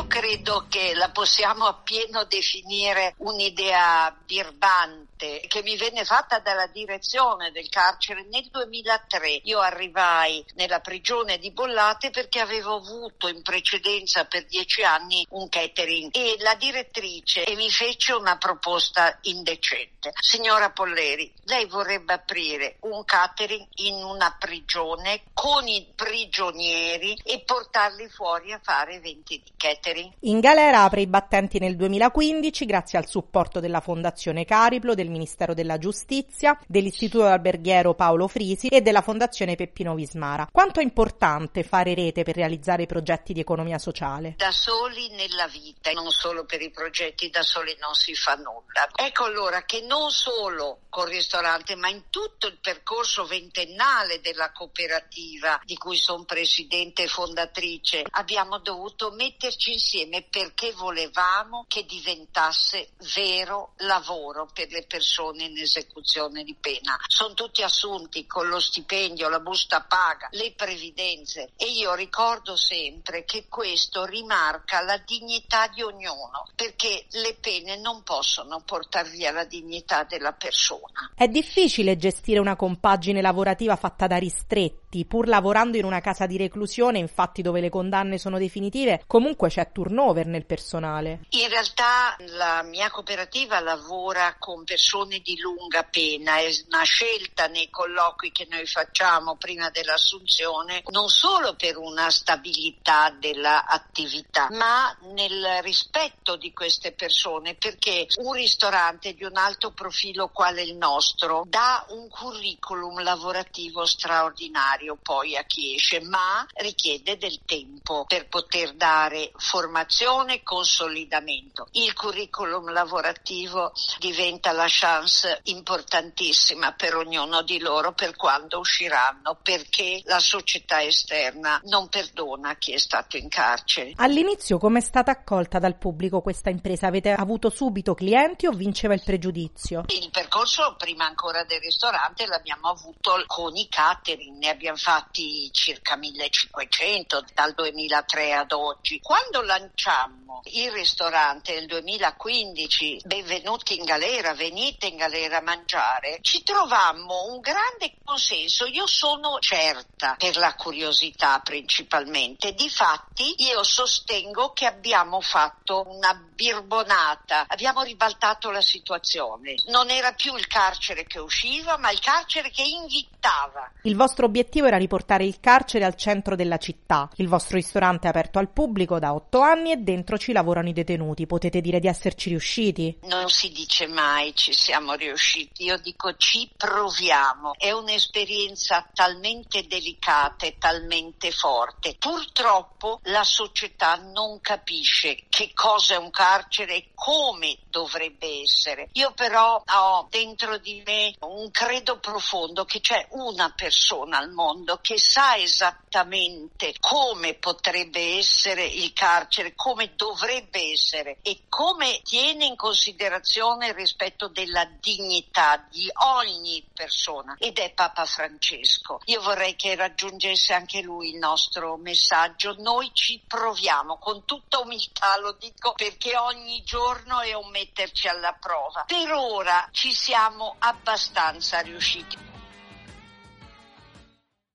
Io 0.01 0.07
credo 0.07 0.65
che 0.67 0.95
la 0.95 1.09
possiamo 1.09 1.67
appieno 1.67 2.23
definire 2.23 3.13
un'idea 3.17 4.11
birbante 4.25 5.09
che 5.47 5.61
mi 5.61 5.77
venne 5.77 6.03
fatta 6.03 6.39
dalla 6.39 6.65
direzione 6.65 7.51
del 7.51 7.69
carcere 7.69 8.23
nel 8.23 8.47
2003. 8.49 9.41
Io 9.43 9.59
arrivai 9.59 10.43
nella 10.55 10.79
prigione 10.79 11.37
di 11.37 11.51
Bollate 11.51 12.09
perché 12.09 12.39
avevo 12.39 12.77
avuto 12.77 13.27
in 13.27 13.43
precedenza 13.43 14.25
per 14.25 14.45
dieci 14.47 14.81
anni 14.81 15.23
un 15.29 15.47
catering 15.47 16.09
e 16.11 16.37
la 16.39 16.55
direttrice 16.55 17.43
mi 17.55 17.69
fece 17.69 18.13
una 18.13 18.37
proposta 18.37 19.19
indecente. 19.21 20.11
Signora 20.19 20.71
Polleri, 20.71 21.31
lei 21.43 21.67
vorrebbe 21.67 22.13
aprire 22.13 22.77
un 22.81 23.05
catering 23.05 23.67
in 23.75 24.03
una 24.03 24.35
prigione 24.39 25.21
con 25.33 25.67
i 25.67 25.85
prigionieri 25.95 27.19
e 27.23 27.41
portarli 27.41 28.09
fuori 28.09 28.51
a 28.51 28.59
fare 28.63 28.95
eventi 28.95 29.39
di 29.43 29.51
catering. 29.55 30.00
In 30.21 30.39
galera 30.39 30.83
apre 30.83 31.01
i 31.01 31.07
battenti 31.07 31.59
nel 31.59 31.75
2015 31.75 32.65
grazie 32.65 32.97
al 32.97 33.07
supporto 33.07 33.59
della 33.59 33.81
Fondazione 33.81 34.45
Cariplo, 34.45 34.93
del 34.93 35.09
Ministero 35.09 35.53
della 35.53 35.77
Giustizia, 35.77 36.57
dell'Istituto 36.67 37.25
Alberghiero 37.25 37.93
Paolo 37.93 38.27
Frisi 38.27 38.67
e 38.67 38.81
della 38.81 39.01
Fondazione 39.01 39.55
Peppino 39.55 39.95
Vismara. 39.95 40.47
Quanto 40.51 40.79
è 40.79 40.83
importante 40.83 41.63
fare 41.63 41.93
rete 41.93 42.23
per 42.23 42.35
realizzare 42.35 42.83
i 42.83 42.87
progetti 42.87 43.33
di 43.33 43.39
economia 43.39 43.77
sociale? 43.77 44.35
Da 44.37 44.51
soli 44.51 45.09
nella 45.09 45.47
vita, 45.47 45.91
non 45.91 46.09
solo 46.11 46.45
per 46.45 46.61
i 46.61 46.71
progetti, 46.71 47.29
da 47.29 47.41
soli 47.41 47.75
non 47.79 47.93
si 47.93 48.13
fa 48.15 48.35
nulla. 48.35 48.89
Ecco 48.95 49.25
allora 49.25 49.63
che 49.63 49.81
non 49.81 50.09
solo 50.11 50.79
col 50.89 51.07
ristorante, 51.07 51.75
ma 51.75 51.89
in 51.89 52.03
tutto 52.09 52.47
il 52.47 52.59
percorso 52.61 53.25
ventennale 53.25 54.19
della 54.21 54.51
cooperativa 54.51 55.59
di 55.63 55.77
cui 55.77 55.95
sono 55.95 56.25
presidente 56.25 57.03
e 57.03 57.07
fondatrice, 57.07 58.03
abbiamo 58.11 58.59
dovuto 58.59 59.11
metterci 59.11 59.79
insieme 59.81 60.21
perché 60.29 60.71
volevamo 60.73 61.65
che 61.67 61.85
diventasse 61.85 62.91
vero 63.15 63.73
lavoro 63.77 64.47
per 64.53 64.69
le 64.69 64.85
persone 64.85 65.45
in 65.45 65.57
esecuzione 65.57 66.43
di 66.43 66.55
pena. 66.55 66.97
Sono 67.07 67.33
tutti 67.33 67.63
assunti 67.63 68.27
con 68.27 68.47
lo 68.47 68.59
stipendio, 68.59 69.27
la 69.27 69.39
busta 69.39 69.81
paga, 69.81 70.27
le 70.31 70.53
previdenze 70.55 71.51
e 71.57 71.65
io 71.71 71.95
ricordo 71.95 72.55
sempre 72.55 73.25
che 73.25 73.47
questo 73.49 74.05
rimarca 74.05 74.81
la 74.81 74.97
dignità 75.03 75.67
di 75.67 75.81
ognuno 75.81 76.47
perché 76.55 77.07
le 77.13 77.35
pene 77.41 77.77
non 77.77 78.03
possono 78.03 78.61
portare 78.63 79.09
via 79.09 79.31
la 79.31 79.45
dignità 79.45 80.03
della 80.03 80.33
persona. 80.33 81.11
È 81.15 81.27
difficile 81.27 81.97
gestire 81.97 82.39
una 82.39 82.55
compagine 82.55 83.21
lavorativa 83.21 83.75
fatta 83.75 84.05
da 84.05 84.17
ristretti, 84.17 84.80
pur 85.05 85.27
lavorando 85.27 85.77
in 85.77 85.85
una 85.85 86.01
casa 86.01 86.25
di 86.25 86.37
reclusione, 86.37 86.99
infatti 86.99 87.41
dove 87.41 87.61
le 87.61 87.69
condanne 87.69 88.17
sono 88.17 88.37
definitive, 88.37 89.03
comunque 89.07 89.49
c'è 89.49 89.71
turnover 89.71 90.25
nel 90.25 90.45
personale. 90.45 91.21
In 91.29 91.47
realtà 91.47 92.15
la 92.35 92.61
mia 92.63 92.89
cooperativa 92.89 93.59
lavora 93.59 94.35
con 94.37 94.63
persone 94.63 95.19
di 95.19 95.39
lunga 95.39 95.83
pena, 95.83 96.37
è 96.37 96.49
una 96.67 96.83
scelta 96.83 97.47
nei 97.47 97.69
colloqui 97.69 98.31
che 98.31 98.47
noi 98.49 98.65
facciamo 98.65 99.35
prima 99.35 99.69
dell'assunzione, 99.69 100.83
non 100.89 101.09
solo 101.09 101.55
per 101.55 101.77
una 101.77 102.09
stabilità 102.09 103.15
dell'attività, 103.17 104.47
ma 104.51 104.95
nel 105.13 105.61
rispetto 105.61 106.35
di 106.35 106.51
queste 106.53 106.91
persone, 106.91 107.55
perché 107.55 108.07
un 108.17 108.33
ristorante 108.33 109.13
di 109.13 109.23
un 109.23 109.37
alto 109.37 109.71
profilo 109.71 110.29
quale 110.29 110.61
il 110.63 110.75
nostro 110.75 111.43
dà 111.47 111.85
un 111.89 112.07
curriculum 112.09 113.01
lavorativo 113.03 113.85
straordinario 113.85 114.80
necessario 114.81 114.97
poi 115.01 115.37
a 115.37 115.43
chi 115.43 115.75
esce, 115.75 116.01
ma 116.01 116.45
richiede 116.55 117.17
del 117.17 117.39
tempo 117.45 118.05
per 118.07 118.27
poter 118.27 118.73
dare 118.73 119.31
formazione 119.37 120.35
e 120.35 120.43
consolidamento. 120.43 121.67
Il 121.71 121.93
curriculum 121.93 122.71
lavorativo 122.71 123.71
diventa 123.99 124.51
la 124.51 124.67
chance 124.67 125.39
importantissima 125.43 126.73
per 126.73 126.95
ognuno 126.95 127.43
di 127.43 127.59
loro 127.59 127.93
per 127.93 128.15
quando 128.15 128.59
usciranno, 128.59 129.37
perché 129.41 130.01
la 130.05 130.19
società 130.19 130.81
esterna 130.81 131.61
non 131.65 131.87
perdona 131.89 132.55
chi 132.55 132.73
è 132.73 132.77
stato 132.77 133.17
in 133.17 133.29
carcere. 133.29 133.93
All'inizio 133.97 134.57
come 134.57 134.79
è 134.79 134.81
stata 134.81 135.11
accolta 135.11 135.59
dal 135.59 135.77
pubblico 135.77 136.21
questa 136.21 136.49
impresa? 136.49 136.87
Avete 136.87 137.11
avuto 137.11 137.49
subito 137.49 137.93
clienti 137.93 138.47
o 138.47 138.51
vinceva 138.51 138.93
il 138.93 139.03
pregiudizio? 139.03 139.85
Il 139.87 140.09
percorso 140.09 140.75
prima 140.77 141.05
ancora 141.05 141.43
del 141.43 141.59
ristorante 141.59 142.25
l'abbiamo 142.25 142.69
avuto 142.69 143.23
con 143.27 143.55
i 143.55 143.67
catering, 143.69 144.37
ne 144.37 144.49
abbiamo 144.49 144.70
fatti 144.77 145.49
circa 145.51 145.95
1500 145.95 147.25
dal 147.33 147.53
2003 147.53 148.33
ad 148.33 148.51
oggi. 148.51 148.99
Quando 148.99 149.41
lanciammo 149.41 150.41
il 150.45 150.71
ristorante 150.71 151.53
nel 151.53 151.67
2015, 151.67 153.01
benvenuti 153.05 153.77
in 153.77 153.83
galera, 153.83 154.33
venite 154.33 154.87
in 154.87 154.97
galera 154.97 155.37
a 155.37 155.41
mangiare, 155.41 156.19
ci 156.21 156.43
trovammo 156.43 157.25
un 157.31 157.39
grande 157.39 157.93
consenso. 158.03 158.65
Io 158.65 158.87
sono 158.87 159.37
certa 159.39 160.15
per 160.17 160.37
la 160.37 160.55
curiosità 160.55 161.39
principalmente. 161.43 162.53
Difatti 162.53 163.35
io 163.43 163.63
sostengo 163.63 164.51
che 164.53 164.65
abbiamo 164.65 165.21
fatto 165.21 165.83
una 165.87 166.13
birbonata, 166.13 167.45
abbiamo 167.47 167.83
ribaltato 167.83 168.49
la 168.49 168.61
situazione. 168.61 169.55
Non 169.67 169.89
era 169.89 170.13
più 170.13 170.35
il 170.35 170.47
carcere 170.47 171.05
che 171.05 171.19
usciva, 171.19 171.77
ma 171.77 171.91
il 171.91 171.99
carcere 171.99 172.49
che 172.49 172.63
invitava. 172.63 173.71
Il 173.83 173.95
vostro 173.95 174.25
obiettivo 174.25 174.60
era 174.65 174.77
riportare 174.77 175.25
il 175.25 175.39
carcere 175.39 175.85
al 175.85 175.95
centro 175.95 176.35
della 176.35 176.57
città. 176.57 177.09
Il 177.15 177.27
vostro 177.27 177.57
ristorante 177.57 178.07
è 178.07 178.09
aperto 178.09 178.39
al 178.39 178.49
pubblico 178.49 178.99
da 178.99 179.13
otto 179.13 179.41
anni 179.41 179.71
e 179.71 179.77
dentro 179.77 180.17
ci 180.17 180.31
lavorano 180.31 180.69
i 180.69 180.73
detenuti. 180.73 181.25
Potete 181.25 181.61
dire 181.61 181.79
di 181.79 181.87
esserci 181.87 182.29
riusciti? 182.29 182.97
Non 183.03 183.29
si 183.29 183.51
dice 183.51 183.87
mai 183.87 184.33
ci 184.35 184.53
siamo 184.53 184.93
riusciti, 184.93 185.63
io 185.63 185.77
dico 185.77 186.15
ci 186.15 186.49
proviamo. 186.55 187.53
È 187.57 187.71
un'esperienza 187.71 188.87
talmente 188.93 189.65
delicata 189.67 190.45
e 190.45 190.57
talmente 190.57 191.31
forte. 191.31 191.95
Purtroppo 191.97 192.99
la 193.03 193.23
società 193.23 193.95
non 193.95 194.39
capisce 194.41 195.23
che 195.29 195.51
cosa 195.53 195.95
è 195.95 195.97
un 195.97 196.09
carcere 196.11 196.75
e 196.75 196.89
come 196.93 197.57
dovrebbe 197.69 198.41
essere. 198.41 198.89
Io 198.93 199.11
però 199.13 199.61
ho 199.65 200.07
dentro 200.09 200.57
di 200.57 200.81
me 200.85 201.15
un 201.21 201.49
credo 201.51 201.99
profondo 201.99 202.65
che 202.65 202.79
c'è 202.79 203.07
una 203.11 203.51
persona 203.55 204.17
al 204.17 204.31
mondo 204.51 204.79
che 204.81 204.99
sa 204.99 205.37
esattamente 205.37 206.73
come 206.79 207.35
potrebbe 207.35 208.17
essere 208.17 208.65
il 208.65 208.91
carcere, 208.91 209.53
come 209.55 209.93
dovrebbe 209.95 210.71
essere 210.71 211.19
e 211.21 211.43
come 211.47 212.01
tiene 212.03 212.45
in 212.45 212.57
considerazione 212.57 213.67
il 213.67 213.73
rispetto 213.73 214.27
della 214.27 214.65
dignità 214.65 215.65
di 215.69 215.89
ogni 216.17 216.65
persona 216.73 217.35
ed 217.39 217.57
è 217.59 217.71
Papa 217.71 218.05
Francesco. 218.05 218.99
Io 219.05 219.21
vorrei 219.21 219.55
che 219.55 219.75
raggiungesse 219.75 220.53
anche 220.53 220.81
lui 220.81 221.11
il 221.11 221.17
nostro 221.17 221.77
messaggio. 221.77 222.55
Noi 222.59 222.91
ci 222.93 223.21
proviamo 223.25 223.97
con 223.99 224.25
tutta 224.25 224.59
umiltà, 224.59 225.17
lo 225.17 225.31
dico 225.39 225.73
perché 225.73 226.17
ogni 226.17 226.61
giorno 226.63 227.21
è 227.21 227.33
un 227.33 227.49
metterci 227.49 228.09
alla 228.09 228.33
prova. 228.33 228.83
Per 228.85 229.11
ora 229.13 229.69
ci 229.71 229.93
siamo 229.93 230.55
abbastanza 230.59 231.61
riusciti. 231.61 232.40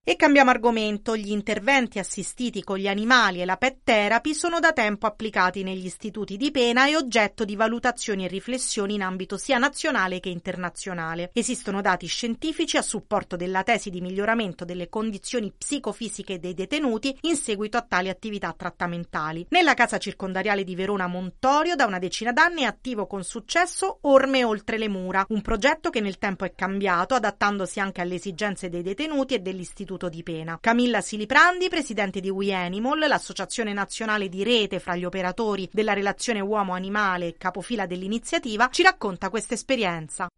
E 0.09 0.15
cambiamo 0.15 0.51
argomento. 0.51 1.17
Gli 1.17 1.33
interventi 1.33 1.99
assistiti 1.99 2.63
con 2.63 2.79
gli 2.79 2.87
animali 2.87 3.41
e 3.41 3.45
la 3.45 3.57
pet 3.57 3.79
therapy 3.83 4.35
sono 4.35 4.61
da 4.61 4.73
tempo 4.73 5.09
applicati 5.09 5.65
negli 5.65 5.85
istituti 5.85 6.37
di 6.37 6.53
pena 6.53 6.87
e 6.87 6.95
oggetto 6.95 7.45
di 7.45 7.57
valutazioni 7.57 8.25
e 8.25 8.29
riflessioni 8.29 8.95
in 8.95 9.03
ambito 9.03 9.37
sia 9.37 9.59
nazionale 9.59 10.21
che 10.21 10.29
internazionale. 10.29 11.31
Esistono 11.33 11.81
dati 11.81 12.07
scientifici 12.07 12.77
a 12.77 12.83
supporto 12.83 13.35
della 13.35 13.65
tesi 13.65 13.91
di 13.91 14.01
miglioramento 14.01 14.65
delle 14.65 14.89
condizioni 14.89 15.53
psicofisiche 15.53 16.39
dei 16.39 16.55
detenuti 16.55 17.19
in 17.23 17.35
seguito 17.35 17.77
a 17.77 17.83
tali 17.83 18.09
attività 18.09 18.55
trattamentali. 18.57 19.45
Nella 19.49 19.75
casa 19.75 19.99
circondariale 19.99 20.63
di 20.63 20.77
Verona 20.77 21.09
Montorio 21.09 21.75
da 21.75 21.85
una 21.85 21.99
decina 21.99 22.31
d'anni 22.31 22.63
è 22.63 22.67
attivo 22.67 23.09
con 23.09 23.25
successo 23.25 23.99
Orme 24.03 24.45
oltre 24.45 24.79
le 24.79 24.89
mura, 24.89 25.27
un 25.31 25.43
progetto 25.43 25.91
che 25.91 26.01
nel 26.01 26.19
tempo 26.19 26.45
è 26.45 26.55
cambiato 26.55 27.17
adattandosi 27.17 27.81
anche 27.81 28.03
alle 28.03 28.15
esigenze 28.15 28.69
dei 28.69 28.83
detenuti 28.83 29.35
e 29.35 29.41
dell'istituto 29.41 29.95
istituto 29.97 30.09
di 30.09 30.23
pena. 30.23 30.59
Camilla 30.61 31.01
Siliprandi, 31.01 31.69
presidente 31.69 32.21
di 32.21 32.31
We 32.31 32.53
Animal, 32.53 32.99
l'associazione 33.09 33.73
nazionale 33.73 34.29
di 34.29 34.45
rete 34.45 34.79
fra 34.79 34.95
gli 34.95 35.05
operatori 35.05 35.69
della 35.73 35.95
relazione 35.95 36.41
uomo-animale 36.41 37.29
e 37.29 37.35
capofila 37.37 37.87
dell'iniziativa, 37.87 38.69
ci 38.71 38.83
racconta 38.83 39.31
questa 39.31 39.55
esperienza. 39.55 40.29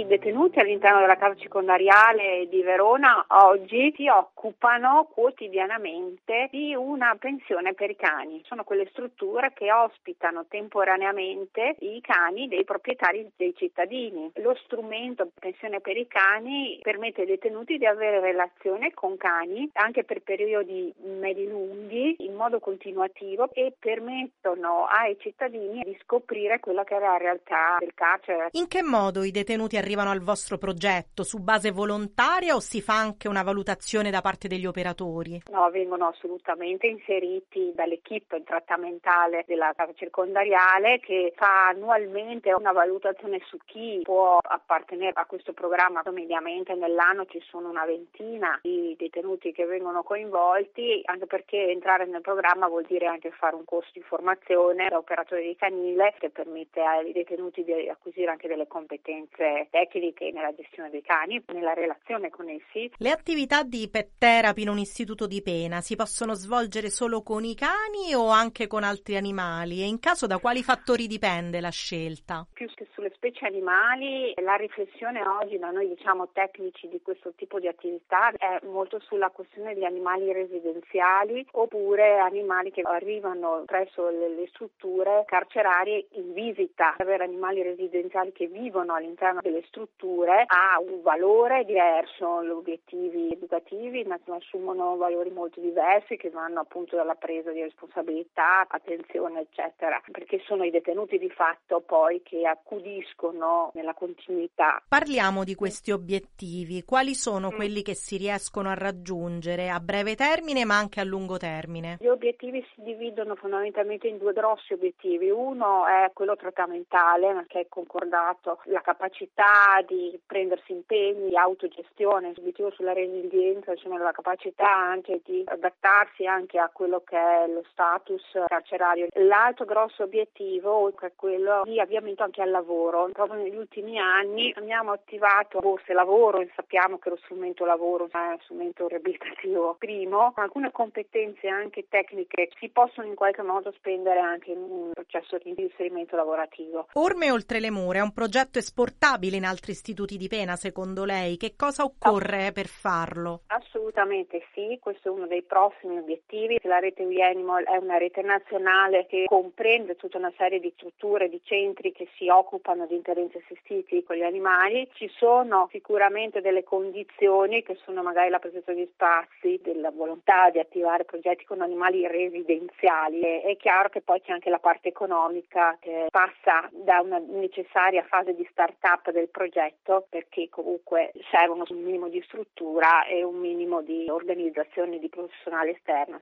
I 0.00 0.06
detenuti 0.06 0.58
all'interno 0.58 1.00
della 1.00 1.16
casa 1.16 1.36
circondariale 1.36 2.48
di 2.48 2.62
Verona 2.62 3.24
oggi 3.28 3.92
si 3.96 4.08
occupano 4.08 5.08
quotidianamente 5.12 6.48
di 6.50 6.74
una 6.74 7.14
pensione 7.18 7.74
per 7.74 7.90
i 7.90 7.96
cani. 7.96 8.42
Sono 8.44 8.64
quelle 8.64 8.88
strutture 8.90 9.52
che 9.54 9.70
ospitano 9.72 10.46
temporaneamente 10.48 11.76
i 11.80 12.00
cani 12.00 12.48
dei 12.48 12.64
proprietari 12.64 13.30
dei 13.36 13.54
cittadini. 13.56 14.32
Lo 14.36 14.56
strumento 14.64 15.30
pensione 15.38 15.80
per 15.80 15.96
i 15.96 16.08
cani 16.08 16.80
permette 16.82 17.20
ai 17.20 17.28
detenuti 17.28 17.78
di 17.78 17.86
avere 17.86 18.20
relazione 18.20 18.92
con 18.92 19.16
cani 19.16 19.70
anche 19.74 20.02
per 20.02 20.22
periodi 20.22 20.92
medi 21.20 21.46
lunghi 21.46 22.16
in 22.18 22.34
modo 22.34 22.58
continuativo 22.58 23.48
e 23.52 23.74
permettono 23.78 24.86
ai 24.86 25.16
cittadini 25.20 25.82
di 25.84 25.96
scoprire 26.02 26.58
quella 26.58 26.82
che 26.82 26.96
è 26.96 26.98
la 26.98 27.16
realtà 27.16 27.76
del 27.78 27.94
carcere. 27.94 28.48
In 28.52 28.66
che 28.66 28.82
modo 28.82 29.22
i 29.22 29.30
detenuti 29.30 29.76
arrivano 29.84 30.10
al 30.10 30.20
vostro 30.20 30.56
progetto 30.56 31.22
su 31.22 31.38
base 31.38 31.70
volontaria 31.70 32.54
o 32.54 32.60
si 32.60 32.80
fa 32.80 32.96
anche 32.96 33.28
una 33.28 33.42
valutazione 33.42 34.10
da 34.10 34.22
parte 34.22 34.48
degli 34.48 34.64
operatori? 34.66 35.42
No, 35.50 35.68
vengono 35.70 36.08
assolutamente 36.08 36.86
inseriti 36.86 37.72
dall'equipe 37.74 38.42
trattamentale 38.42 39.44
della 39.46 39.72
casa 39.76 39.92
circondariale 39.94 41.00
che 41.00 41.32
fa 41.36 41.68
annualmente 41.68 42.52
una 42.52 42.72
valutazione 42.72 43.40
su 43.44 43.58
chi 43.66 44.00
può 44.02 44.38
appartenere 44.40 45.12
a 45.14 45.26
questo 45.26 45.52
programma. 45.52 46.02
Mediamente 46.10 46.74
nell'anno 46.74 47.26
ci 47.26 47.40
sono 47.48 47.68
una 47.68 47.84
ventina 47.84 48.58
di 48.62 48.94
detenuti 48.98 49.52
che 49.52 49.64
vengono 49.66 50.02
coinvolti, 50.02 51.02
anche 51.04 51.26
perché 51.26 51.68
entrare 51.70 52.06
nel 52.06 52.20
programma 52.20 52.68
vuol 52.68 52.84
dire 52.86 53.06
anche 53.06 53.30
fare 53.32 53.56
un 53.56 53.64
corso 53.64 53.90
di 53.92 54.02
formazione 54.02 54.88
da 54.88 54.96
operatore 54.96 55.42
di 55.42 55.56
canile 55.56 56.14
che 56.18 56.30
permette 56.30 56.80
ai 56.80 57.12
detenuti 57.12 57.64
di 57.64 57.88
acquisire 57.88 58.30
anche 58.30 58.48
delle 58.48 58.66
competenze 58.66 59.68
tecniche 59.74 60.30
nella 60.30 60.54
gestione 60.54 60.88
dei 60.88 61.02
cani, 61.02 61.42
nella 61.52 61.74
relazione 61.74 62.30
con 62.30 62.48
essi. 62.48 62.88
Le 62.98 63.10
attività 63.10 63.64
di 63.64 63.88
pet 63.90 64.12
therapy 64.18 64.62
in 64.62 64.68
un 64.68 64.78
istituto 64.78 65.26
di 65.26 65.42
pena 65.42 65.80
si 65.80 65.96
possono 65.96 66.34
svolgere 66.34 66.90
solo 66.90 67.22
con 67.22 67.42
i 67.42 67.56
cani 67.56 68.14
o 68.14 68.28
anche 68.28 68.68
con 68.68 68.84
altri 68.84 69.16
animali 69.16 69.82
e 69.82 69.86
in 69.86 69.98
caso 69.98 70.28
da 70.28 70.38
quali 70.38 70.62
fattori 70.62 71.08
dipende 71.08 71.60
la 71.60 71.70
scelta? 71.70 72.46
Più 72.52 72.72
che 72.72 72.86
specie 73.34 73.46
animali, 73.46 74.32
la 74.36 74.54
riflessione 74.54 75.20
oggi 75.26 75.58
da 75.58 75.70
noi 75.70 75.88
diciamo 75.88 76.28
tecnici 76.32 76.88
di 76.88 77.02
questo 77.02 77.32
tipo 77.34 77.58
di 77.58 77.66
attività 77.66 78.30
è 78.30 78.60
molto 78.66 79.00
sulla 79.00 79.30
questione 79.30 79.74
di 79.74 79.84
animali 79.84 80.32
residenziali 80.32 81.44
oppure 81.52 82.18
animali 82.18 82.70
che 82.70 82.82
arrivano 82.82 83.64
presso 83.66 84.08
le, 84.08 84.28
le 84.28 84.46
strutture 84.48 85.24
carcerarie 85.26 86.06
in 86.12 86.32
visita. 86.32 86.94
Avere 86.96 87.24
animali 87.24 87.62
residenziali 87.62 88.32
che 88.32 88.46
vivono 88.46 88.94
all'interno 88.94 89.40
delle 89.42 89.64
strutture 89.66 90.44
ha 90.46 90.78
un 90.80 91.02
valore 91.02 91.64
diverso, 91.64 92.44
gli 92.44 92.50
obiettivi 92.50 93.32
educativi 93.32 94.06
assumono 94.28 94.96
valori 94.96 95.30
molto 95.30 95.60
diversi 95.60 96.16
che 96.16 96.30
vanno 96.30 96.60
appunto 96.60 96.96
dalla 96.96 97.14
presa 97.14 97.50
di 97.50 97.62
responsabilità, 97.62 98.64
attenzione 98.68 99.40
eccetera, 99.40 100.00
perché 100.10 100.40
sono 100.44 100.64
i 100.64 100.70
detenuti 100.70 101.18
di 101.18 101.30
fatto 101.30 101.80
poi 101.80 102.22
che 102.22 102.46
accudiscono 102.46 103.23
nella 103.32 103.94
continuità. 103.94 104.82
Parliamo 104.86 105.44
di 105.44 105.54
questi 105.54 105.90
obiettivi, 105.90 106.84
quali 106.84 107.14
sono 107.14 107.50
mm. 107.52 107.54
quelli 107.54 107.82
che 107.82 107.94
si 107.94 108.16
riescono 108.16 108.70
a 108.70 108.74
raggiungere 108.74 109.70
a 109.70 109.80
breve 109.80 110.14
termine 110.14 110.64
ma 110.64 110.76
anche 110.76 111.00
a 111.00 111.04
lungo 111.04 111.36
termine? 111.36 111.98
Gli 112.00 112.08
obiettivi 112.08 112.64
si 112.74 112.82
dividono 112.82 113.34
fondamentalmente 113.34 114.08
in 114.08 114.18
due 114.18 114.32
grossi 114.32 114.72
obiettivi, 114.72 115.30
uno 115.30 115.86
è 115.86 116.10
quello 116.12 116.36
trattamentale 116.36 117.44
che 117.48 117.60
è 117.60 117.66
concordato, 117.68 118.60
la 118.64 118.80
capacità 118.80 119.82
di 119.86 120.18
prendersi 120.24 120.72
impegni, 120.72 121.28
di 121.28 121.36
autogestione, 121.36 122.32
l'obiettivo 122.34 122.70
sulla 122.70 122.92
resilienza, 122.92 123.72
insomma 123.72 123.98
la 123.98 124.12
capacità 124.12 124.68
anche 124.68 125.20
di 125.24 125.42
adattarsi 125.46 126.26
anche 126.26 126.58
a 126.58 126.70
quello 126.72 127.02
che 127.04 127.16
è 127.16 127.46
lo 127.48 127.62
status 127.70 128.22
carcerario. 128.46 129.08
L'altro 129.14 129.64
grosso 129.64 130.02
obiettivo 130.02 130.92
è 131.00 131.12
quello 131.16 131.62
di 131.64 131.80
avviamento 131.80 132.22
anche 132.22 132.42
al 132.42 132.50
lavoro. 132.50 133.08
Proprio 133.14 133.40
negli 133.40 133.54
ultimi 133.54 133.96
anni 133.96 134.52
abbiamo 134.56 134.90
attivato 134.90 135.60
borse 135.60 135.92
lavoro 135.92 136.40
e 136.40 136.50
sappiamo 136.56 136.98
che 136.98 137.10
lo 137.10 137.16
strumento 137.22 137.64
lavoro 137.64 138.08
è 138.10 138.16
uno 138.16 138.38
strumento 138.42 138.88
riabilitativo 138.88 139.76
primo. 139.78 140.32
Alcune 140.34 140.72
competenze 140.72 141.46
anche 141.46 141.86
tecniche 141.88 142.48
si 142.58 142.70
possono 142.70 143.06
in 143.06 143.14
qualche 143.14 143.42
modo 143.42 143.72
spendere 143.76 144.18
anche 144.18 144.50
in 144.50 144.58
un 144.58 144.90
processo 144.92 145.38
di 145.38 145.54
inserimento 145.56 146.16
lavorativo. 146.16 146.88
Orme 146.94 147.30
oltre 147.30 147.60
le 147.60 147.70
mura 147.70 148.00
è 148.00 148.02
un 148.02 148.12
progetto 148.12 148.58
esportabile 148.58 149.36
in 149.36 149.44
altri 149.44 149.70
istituti 149.70 150.16
di 150.16 150.26
pena, 150.26 150.56
secondo 150.56 151.04
lei? 151.04 151.36
Che 151.36 151.54
cosa 151.56 151.84
occorre 151.84 152.50
per 152.52 152.66
farlo? 152.66 153.42
Assolutamente 153.46 154.42
sì, 154.52 154.76
questo 154.80 155.06
è 155.06 155.12
uno 155.12 155.28
dei 155.28 155.44
prossimi 155.44 155.98
obiettivi. 155.98 156.58
La 156.62 156.80
rete 156.80 157.04
WeAnimal 157.04 157.62
è 157.62 157.76
una 157.76 157.96
rete 157.96 158.22
nazionale 158.22 159.06
che 159.06 159.26
comprende 159.26 159.94
tutta 159.94 160.18
una 160.18 160.32
serie 160.36 160.58
di 160.58 160.72
strutture, 160.74 161.28
di 161.28 161.40
centri 161.44 161.92
che 161.92 162.08
si 162.16 162.28
occupano 162.28 162.86
di 162.86 163.02
interventi 163.04 163.36
assistiti 163.36 164.02
con 164.02 164.16
gli 164.16 164.22
animali. 164.22 164.88
Ci 164.94 165.08
sono 165.16 165.68
sicuramente 165.70 166.40
delle 166.40 166.64
condizioni 166.64 167.62
che 167.62 167.76
sono 167.84 168.02
magari 168.02 168.30
la 168.30 168.38
presenza 168.38 168.72
di 168.72 168.88
spazi, 168.92 169.60
della 169.62 169.90
volontà 169.90 170.48
di 170.48 170.58
attivare 170.58 171.04
progetti 171.04 171.44
con 171.44 171.60
animali 171.60 172.06
residenziali. 172.06 173.20
È 173.20 173.56
chiaro 173.58 173.90
che 173.90 174.00
poi 174.00 174.22
c'è 174.22 174.32
anche 174.32 174.48
la 174.48 174.58
parte 174.58 174.88
economica 174.88 175.76
che 175.80 176.06
passa 176.10 176.68
da 176.72 177.00
una 177.00 177.18
necessaria 177.18 178.02
fase 178.04 178.34
di 178.34 178.46
start-up 178.50 179.10
del 179.10 179.28
progetto 179.28 180.06
perché 180.08 180.48
comunque 180.48 181.12
servono 181.30 181.64
un 181.68 181.82
minimo 181.82 182.08
di 182.08 182.22
struttura 182.22 183.04
e 183.04 183.22
un 183.22 183.36
minimo 183.36 183.82
di 183.82 184.08
organizzazione 184.08 184.98
di 184.98 185.08
professionale 185.10 185.72
esterno. 185.72 186.20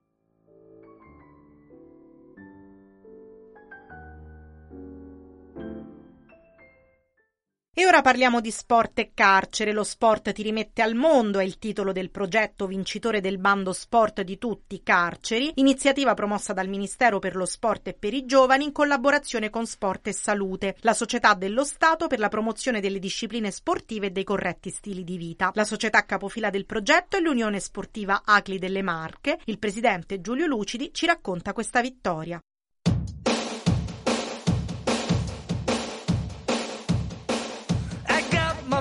E 7.74 7.86
ora 7.86 8.02
parliamo 8.02 8.42
di 8.42 8.50
sport 8.50 8.98
e 8.98 9.12
carcere. 9.14 9.72
Lo 9.72 9.82
sport 9.82 10.32
ti 10.32 10.42
rimette 10.42 10.82
al 10.82 10.94
mondo 10.94 11.38
è 11.38 11.42
il 11.42 11.58
titolo 11.58 11.90
del 11.90 12.10
progetto 12.10 12.66
vincitore 12.66 13.22
del 13.22 13.38
bando 13.38 13.72
Sport 13.72 14.20
di 14.20 14.36
tutti 14.36 14.82
carceri, 14.82 15.52
iniziativa 15.54 16.12
promossa 16.12 16.52
dal 16.52 16.68
Ministero 16.68 17.18
per 17.18 17.34
lo 17.34 17.46
Sport 17.46 17.88
e 17.88 17.94
per 17.94 18.12
i 18.12 18.26
giovani 18.26 18.64
in 18.64 18.72
collaborazione 18.72 19.48
con 19.48 19.64
Sport 19.64 20.08
e 20.08 20.12
Salute, 20.12 20.76
la 20.80 20.92
società 20.92 21.32
dello 21.32 21.64
Stato 21.64 22.08
per 22.08 22.18
la 22.18 22.28
promozione 22.28 22.82
delle 22.82 22.98
discipline 22.98 23.50
sportive 23.50 24.08
e 24.08 24.10
dei 24.10 24.24
corretti 24.24 24.68
stili 24.68 25.02
di 25.02 25.16
vita. 25.16 25.50
La 25.54 25.64
società 25.64 26.04
capofila 26.04 26.50
del 26.50 26.66
progetto 26.66 27.16
è 27.16 27.20
l'Unione 27.20 27.58
Sportiva 27.58 28.20
Acli 28.26 28.58
delle 28.58 28.82
Marche. 28.82 29.38
Il 29.46 29.58
presidente 29.58 30.20
Giulio 30.20 30.44
Lucidi 30.44 30.90
ci 30.92 31.06
racconta 31.06 31.54
questa 31.54 31.80
vittoria. 31.80 32.38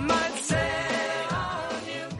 my 0.07 0.30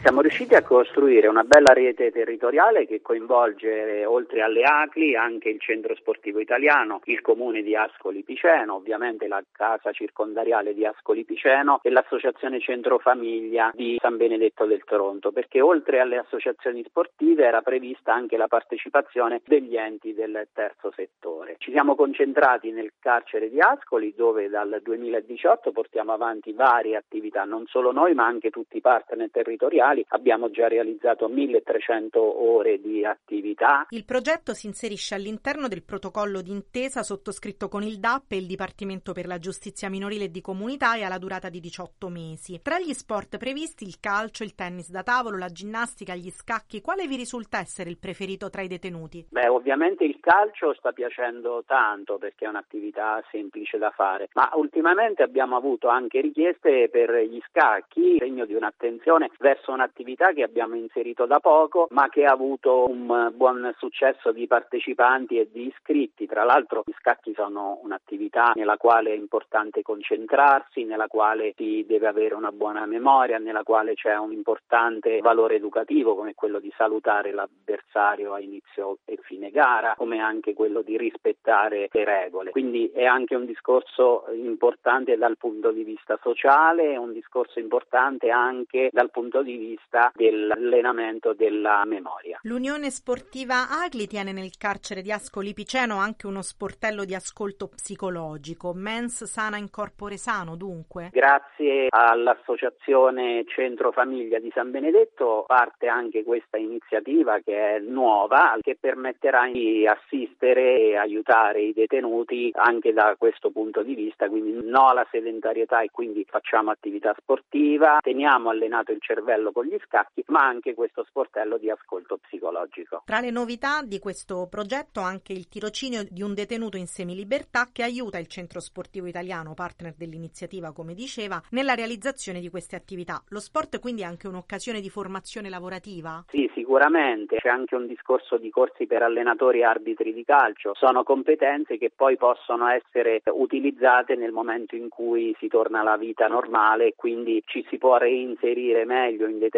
Siamo 0.02 0.20
riusciti 0.20 0.56
a 0.56 0.64
costruire 0.64 1.28
una 1.28 1.44
bella 1.44 1.72
rete 1.72 2.10
territoriale 2.10 2.88
che 2.88 3.00
coinvolge 3.00 4.04
oltre 4.04 4.42
alle 4.42 4.64
ACLI 4.64 5.14
anche 5.14 5.48
il 5.48 5.60
centro 5.60 5.94
sportivo 5.94 6.40
italiano, 6.40 7.02
il 7.04 7.20
comune 7.20 7.62
di 7.62 7.76
Ascoli 7.76 8.24
Piceno, 8.24 8.74
ovviamente 8.74 9.28
la 9.28 9.40
casa 9.52 9.92
circondariale 9.92 10.74
di 10.74 10.84
Ascoli 10.84 11.24
Piceno 11.24 11.78
e 11.84 11.90
l'associazione 11.90 12.58
Centro 12.58 12.98
Famiglia 12.98 13.70
di 13.72 13.96
San 14.00 14.16
Benedetto 14.16 14.64
del 14.64 14.82
Toronto, 14.82 15.30
perché 15.30 15.60
oltre 15.60 16.00
alle 16.00 16.16
associazioni 16.16 16.82
sportive 16.82 17.44
era 17.44 17.62
prevista 17.62 18.12
anche 18.12 18.36
la 18.36 18.48
partecipazione 18.48 19.40
degli 19.44 19.76
enti 19.76 20.14
del 20.14 20.48
terzo 20.52 20.90
settore. 20.96 21.54
Ci 21.58 21.70
siamo 21.70 21.94
concentrati 21.94 22.72
nel 22.72 22.90
carcere 22.98 23.48
di 23.48 23.60
Ascoli 23.60 24.12
dove 24.16 24.48
dal 24.48 24.80
2018 24.82 25.70
portiamo 25.70 26.12
avanti 26.12 26.52
varie 26.52 26.96
attività, 26.96 27.44
non 27.44 27.66
solo 27.66 27.92
noi 27.92 28.14
ma 28.14 28.26
anche 28.26 28.50
tutti 28.50 28.78
i 28.78 28.80
partner 28.80 29.30
territoriali 29.30 29.90
nazionali. 29.92 30.04
Abbiamo 30.08 30.50
già 30.50 30.68
realizzato 30.68 31.28
1300 31.28 32.20
ore 32.42 32.80
di 32.80 33.04
attività. 33.04 33.86
Il 33.90 34.04
progetto 34.04 34.54
si 34.54 34.66
inserisce 34.66 35.14
all'interno 35.14 35.68
del 35.68 35.82
protocollo 35.82 36.40
d'intesa 36.40 37.02
sottoscritto 37.02 37.68
con 37.68 37.82
il 37.82 37.98
DAP 37.98 38.32
e 38.32 38.36
il 38.36 38.46
Dipartimento 38.46 39.12
per 39.12 39.26
la 39.26 39.38
Giustizia 39.38 39.90
Minorile 39.90 40.24
e 40.24 40.30
di 40.30 40.40
Comunità 40.40 40.96
e 40.96 41.04
alla 41.04 41.18
durata 41.18 41.48
di 41.48 41.60
18 41.60 42.08
mesi. 42.08 42.60
Tra 42.62 42.78
gli 42.78 42.92
sport 42.92 43.36
previsti 43.36 43.84
il 43.84 44.00
calcio, 44.00 44.42
il 44.42 44.54
tennis 44.54 44.90
da 44.90 45.02
tavolo, 45.02 45.36
la 45.36 45.48
ginnastica, 45.48 46.14
gli 46.14 46.30
scacchi, 46.30 46.80
quale 46.80 47.06
vi 47.06 47.16
risulta 47.16 47.58
essere 47.58 47.90
il 47.90 47.98
preferito 47.98 48.50
tra 48.50 48.62
i 48.62 48.68
detenuti? 48.68 49.26
Beh, 49.30 49.48
ovviamente 49.48 50.04
il 50.04 50.18
calcio 50.20 50.74
sta 50.74 50.92
piacendo 50.92 51.64
tanto 51.66 52.18
perché 52.18 52.44
è 52.44 52.48
un'attività 52.48 53.22
semplice 53.30 53.78
da 53.78 53.90
fare, 53.90 54.28
ma 54.34 54.50
ultimamente 54.54 55.22
abbiamo 55.22 55.56
avuto 55.56 55.88
anche 55.88 56.20
richieste 56.20 56.88
per 56.88 57.10
gli 57.24 57.40
scacchi, 57.48 58.16
segno 58.18 58.44
di 58.44 58.54
un'attenzione 58.54 59.30
verso 59.38 59.72
una 59.72 59.81
un'attività 59.82 60.32
che 60.32 60.44
abbiamo 60.44 60.76
inserito 60.76 61.26
da 61.26 61.40
poco 61.40 61.88
ma 61.90 62.08
che 62.08 62.24
ha 62.24 62.32
avuto 62.32 62.88
un 62.88 63.32
buon 63.34 63.74
successo 63.78 64.30
di 64.30 64.46
partecipanti 64.46 65.38
e 65.38 65.48
di 65.50 65.66
iscritti. 65.66 66.26
Tra 66.26 66.44
l'altro 66.44 66.82
gli 66.86 66.92
scacchi 66.98 67.32
sono 67.34 67.80
un'attività 67.82 68.52
nella 68.54 68.76
quale 68.76 69.10
è 69.10 69.16
importante 69.16 69.82
concentrarsi, 69.82 70.84
nella 70.84 71.08
quale 71.08 71.52
si 71.56 71.84
deve 71.86 72.06
avere 72.06 72.34
una 72.34 72.52
buona 72.52 72.86
memoria, 72.86 73.38
nella 73.38 73.64
quale 73.64 73.94
c'è 73.94 74.16
un 74.16 74.32
importante 74.32 75.18
valore 75.18 75.56
educativo 75.56 76.14
come 76.14 76.34
quello 76.34 76.60
di 76.60 76.72
salutare 76.76 77.32
l'avversario 77.32 78.34
a 78.34 78.40
inizio 78.40 78.98
e 79.04 79.18
fine 79.22 79.50
gara, 79.50 79.94
come 79.96 80.20
anche 80.20 80.54
quello 80.54 80.82
di 80.82 80.96
rispettare 80.96 81.88
le 81.90 82.04
regole. 82.04 82.50
Quindi 82.50 82.90
è 82.94 83.04
anche 83.04 83.34
un 83.34 83.46
discorso 83.46 84.26
importante 84.32 85.16
dal 85.16 85.36
punto 85.36 85.72
di 85.72 85.82
vista 85.82 86.18
sociale, 86.22 86.92
è 86.92 86.96
un 86.96 87.12
discorso 87.12 87.58
importante 87.58 88.30
anche 88.30 88.88
dal 88.92 89.10
punto 89.10 89.42
di 89.42 89.56
vista 89.56 89.70
vista 89.72 90.12
dell'allenamento 90.14 91.32
della 91.32 91.82
memoria. 91.84 92.38
L'Unione 92.42 92.90
Sportiva 92.90 93.68
Agli 93.70 94.06
tiene 94.06 94.32
nel 94.32 94.56
carcere 94.58 95.02
di 95.02 95.10
Ascoli 95.10 95.54
Piceno 95.54 95.98
anche 95.98 96.26
uno 96.26 96.42
sportello 96.42 97.04
di 97.04 97.14
ascolto 97.14 97.68
psicologico, 97.68 98.72
Mens 98.74 99.24
Sana 99.24 99.56
in 99.56 99.70
Corpore 99.70 100.16
Sano 100.16 100.56
dunque. 100.56 101.10
Grazie 101.12 101.86
all'Associazione 101.88 103.44
Centro 103.46 103.92
Famiglia 103.92 104.38
di 104.38 104.50
San 104.54 104.70
Benedetto 104.70 105.44
parte 105.46 105.86
anche 105.86 106.22
questa 106.22 106.58
iniziativa 106.58 107.38
che 107.40 107.76
è 107.76 107.78
nuova, 107.78 108.56
che 108.60 108.76
permetterà 108.78 109.48
di 109.50 109.86
assistere 109.86 110.78
e 110.78 110.96
aiutare 110.96 111.62
i 111.62 111.72
detenuti 111.72 112.50
anche 112.54 112.92
da 112.92 113.14
questo 113.18 113.50
punto 113.50 113.82
di 113.82 113.94
vista, 113.94 114.28
quindi 114.28 114.58
no 114.62 114.88
alla 114.88 115.06
sedentarietà 115.10 115.80
e 115.80 115.90
quindi 115.90 116.24
facciamo 116.28 116.70
attività 116.70 117.14
sportiva, 117.18 117.98
teniamo 118.00 118.50
allenato 118.50 118.92
il 118.92 119.00
cervello 119.00 119.52
con 119.52 119.61
con 119.62 119.66
gli 119.66 119.78
scacchi, 119.86 120.24
ma 120.26 120.40
anche 120.40 120.74
questo 120.74 121.04
sportello 121.04 121.56
di 121.56 121.70
ascolto 121.70 122.18
psicologico. 122.18 123.02
Tra 123.04 123.20
le 123.20 123.30
novità 123.30 123.82
di 123.82 124.00
questo 124.00 124.48
progetto 124.50 125.00
anche 125.00 125.32
il 125.32 125.48
tirocinio 125.48 126.04
di 126.08 126.22
un 126.22 126.34
detenuto 126.34 126.76
in 126.76 126.86
semilibertà 126.86 127.68
che 127.72 127.84
aiuta 127.84 128.18
il 128.18 128.26
centro 128.26 128.58
sportivo 128.58 129.06
italiano, 129.06 129.54
partner 129.54 129.94
dell'iniziativa 129.96 130.72
come 130.72 130.94
diceva, 130.94 131.40
nella 131.50 131.74
realizzazione 131.74 132.40
di 132.40 132.50
queste 132.50 132.74
attività. 132.74 133.22
Lo 133.28 133.38
sport 133.38 133.78
quindi 133.78 134.02
è 134.02 134.04
anche 134.04 134.26
un'occasione 134.26 134.80
di 134.80 134.90
formazione 134.90 135.48
lavorativa? 135.48 136.24
Sì, 136.30 136.50
sicuramente. 136.54 137.36
C'è 137.36 137.48
anche 137.48 137.76
un 137.76 137.86
discorso 137.86 138.38
di 138.38 138.50
corsi 138.50 138.86
per 138.86 139.02
allenatori 139.02 139.60
e 139.60 139.64
arbitri 139.64 140.12
di 140.12 140.24
calcio. 140.24 140.72
Sono 140.74 141.04
competenze 141.04 141.78
che 141.78 141.92
poi 141.94 142.16
possono 142.16 142.66
essere 142.68 143.22
utilizzate 143.26 144.16
nel 144.16 144.32
momento 144.32 144.74
in 144.74 144.88
cui 144.88 145.34
si 145.38 145.46
torna 145.46 145.80
alla 145.80 145.96
vita 145.96 146.26
normale 146.26 146.88
e 146.88 146.94
quindi 146.96 147.42
ci 147.46 147.64
si 147.68 147.78
può 147.78 147.96
reinserire 147.96 148.84
meglio 148.84 149.26
in 149.28 149.38
determinati 149.38 149.50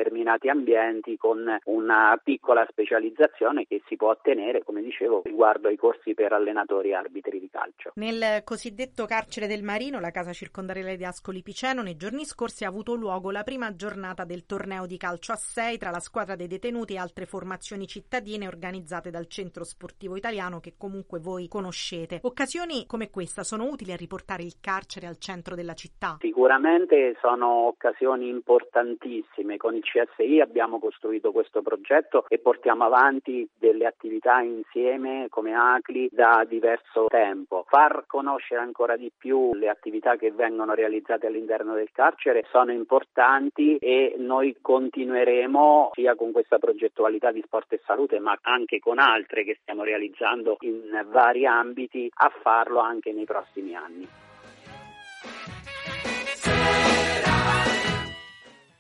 ambienti 0.49 1.17
con 1.17 1.45
una 1.65 2.21
piccola 2.23 2.67
specializzazione 2.71 3.67
che 3.67 3.83
si 3.87 3.97
può 3.97 4.11
ottenere, 4.11 4.63
come 4.63 4.83
dicevo, 4.83 5.23
riguardo 5.25 5.69
ai 5.69 5.77
corsi 5.77 6.15
per 6.15 6.33
allenatori 6.33 6.91
e 6.91 6.95
arbitri 6.95 7.41
di 7.41 7.49
calcio. 7.51 7.93
Nel 7.97 8.43
cosiddetto 8.45 9.07
carcere 9.07 9.47
del 9.47 9.63
Marino, 9.63 10.01
la 10.01 10.11
casa 10.11 10.33
circondariale 10.33 10.97
di 10.97 11.05
Ascoli 11.05 11.43
Piceno, 11.43 11.83
nei 11.83 11.97
giorni 11.97 12.25
scorsi 12.25 12.65
ha 12.65 12.69
avuto 12.69 12.95
luogo 12.95 13.31
la 13.31 13.43
prima 13.43 13.75
giornata 13.75 14.25
del 14.25 14.47
torneo 14.47 14.87
di 14.87 14.97
calcio 14.97 15.33
a 15.33 15.37
6 15.37 15.79
tra 15.79 15.91
la 15.91 16.01
squadra 16.01 16.37
dei 16.37 16.47
detenuti 16.47 16.95
e 16.95 16.99
altre 16.99 17.27
formazioni 17.27 17.87
cittadine 17.87 18.47
organizzate 18.47 19.11
dal 19.11 19.27
Centro 19.27 19.65
Sportivo 19.65 20.17
Italiano 20.17 20.61
che 20.61 20.75
comunque 20.79 21.19
voi 21.21 21.49
conoscete. 21.49 22.21
Occasioni 22.23 22.87
come 22.87 23.11
questa 23.11 23.43
sono 23.43 23.65
utili 23.65 23.93
a 23.93 23.97
riportare 23.97 24.43
il 24.43 24.57
carcere 24.61 25.07
al 25.07 25.19
centro 25.19 25.55
della 25.55 25.75
città? 25.75 26.17
Sicuramente 26.21 27.17
sono 27.21 27.67
occasioni 27.67 28.29
importantissime. 28.29 29.57
Con 29.57 29.74
con 29.75 29.77
il 29.77 29.83
CSI 29.83 30.41
abbiamo 30.41 30.79
costruito 30.79 31.33
questo 31.33 31.63
progetto 31.63 32.25
e 32.29 32.39
portiamo 32.39 32.85
avanti 32.85 33.49
delle 33.59 33.87
attività 33.87 34.41
insieme 34.41 35.27
come 35.29 35.55
ACLI 35.55 36.09
da 36.13 36.45
diverso 36.49 37.07
tempo. 37.09 37.65
Far 37.69 38.05
conoscere 38.07 38.61
ancora 38.61 38.97
di 38.97 39.11
più 39.17 39.53
le 39.55 39.69
attività 39.69 40.17
che 40.17 40.31
vengono 40.31 40.75
realizzate 40.75 41.27
all'interno 41.27 41.75
del 41.75 41.91
carcere 41.93 42.45
sono 42.51 42.73
importanti 42.73 43.77
e 43.79 44.15
noi 44.19 44.57
continueremo 44.61 45.91
sia 45.95 46.15
con 46.15 46.31
questa 46.33 46.59
progettualità 46.59 47.33
di 47.33 47.43
sport 47.45 47.73
e 47.73 47.81
salute 47.85 48.19
ma 48.21 48.39
anche 48.43 48.79
con 48.79 48.99
altre 48.99 49.45
che 49.45 49.59
stiamo 49.61 49.83
realizzando 49.83 50.57
in 50.61 51.07
vari 51.11 51.47
ambiti 51.47 52.11
a 52.15 52.31
farlo 52.43 52.79
anche 52.79 53.13
nei 53.13 53.25
prossimi 53.25 53.75
anni. 53.75 54.24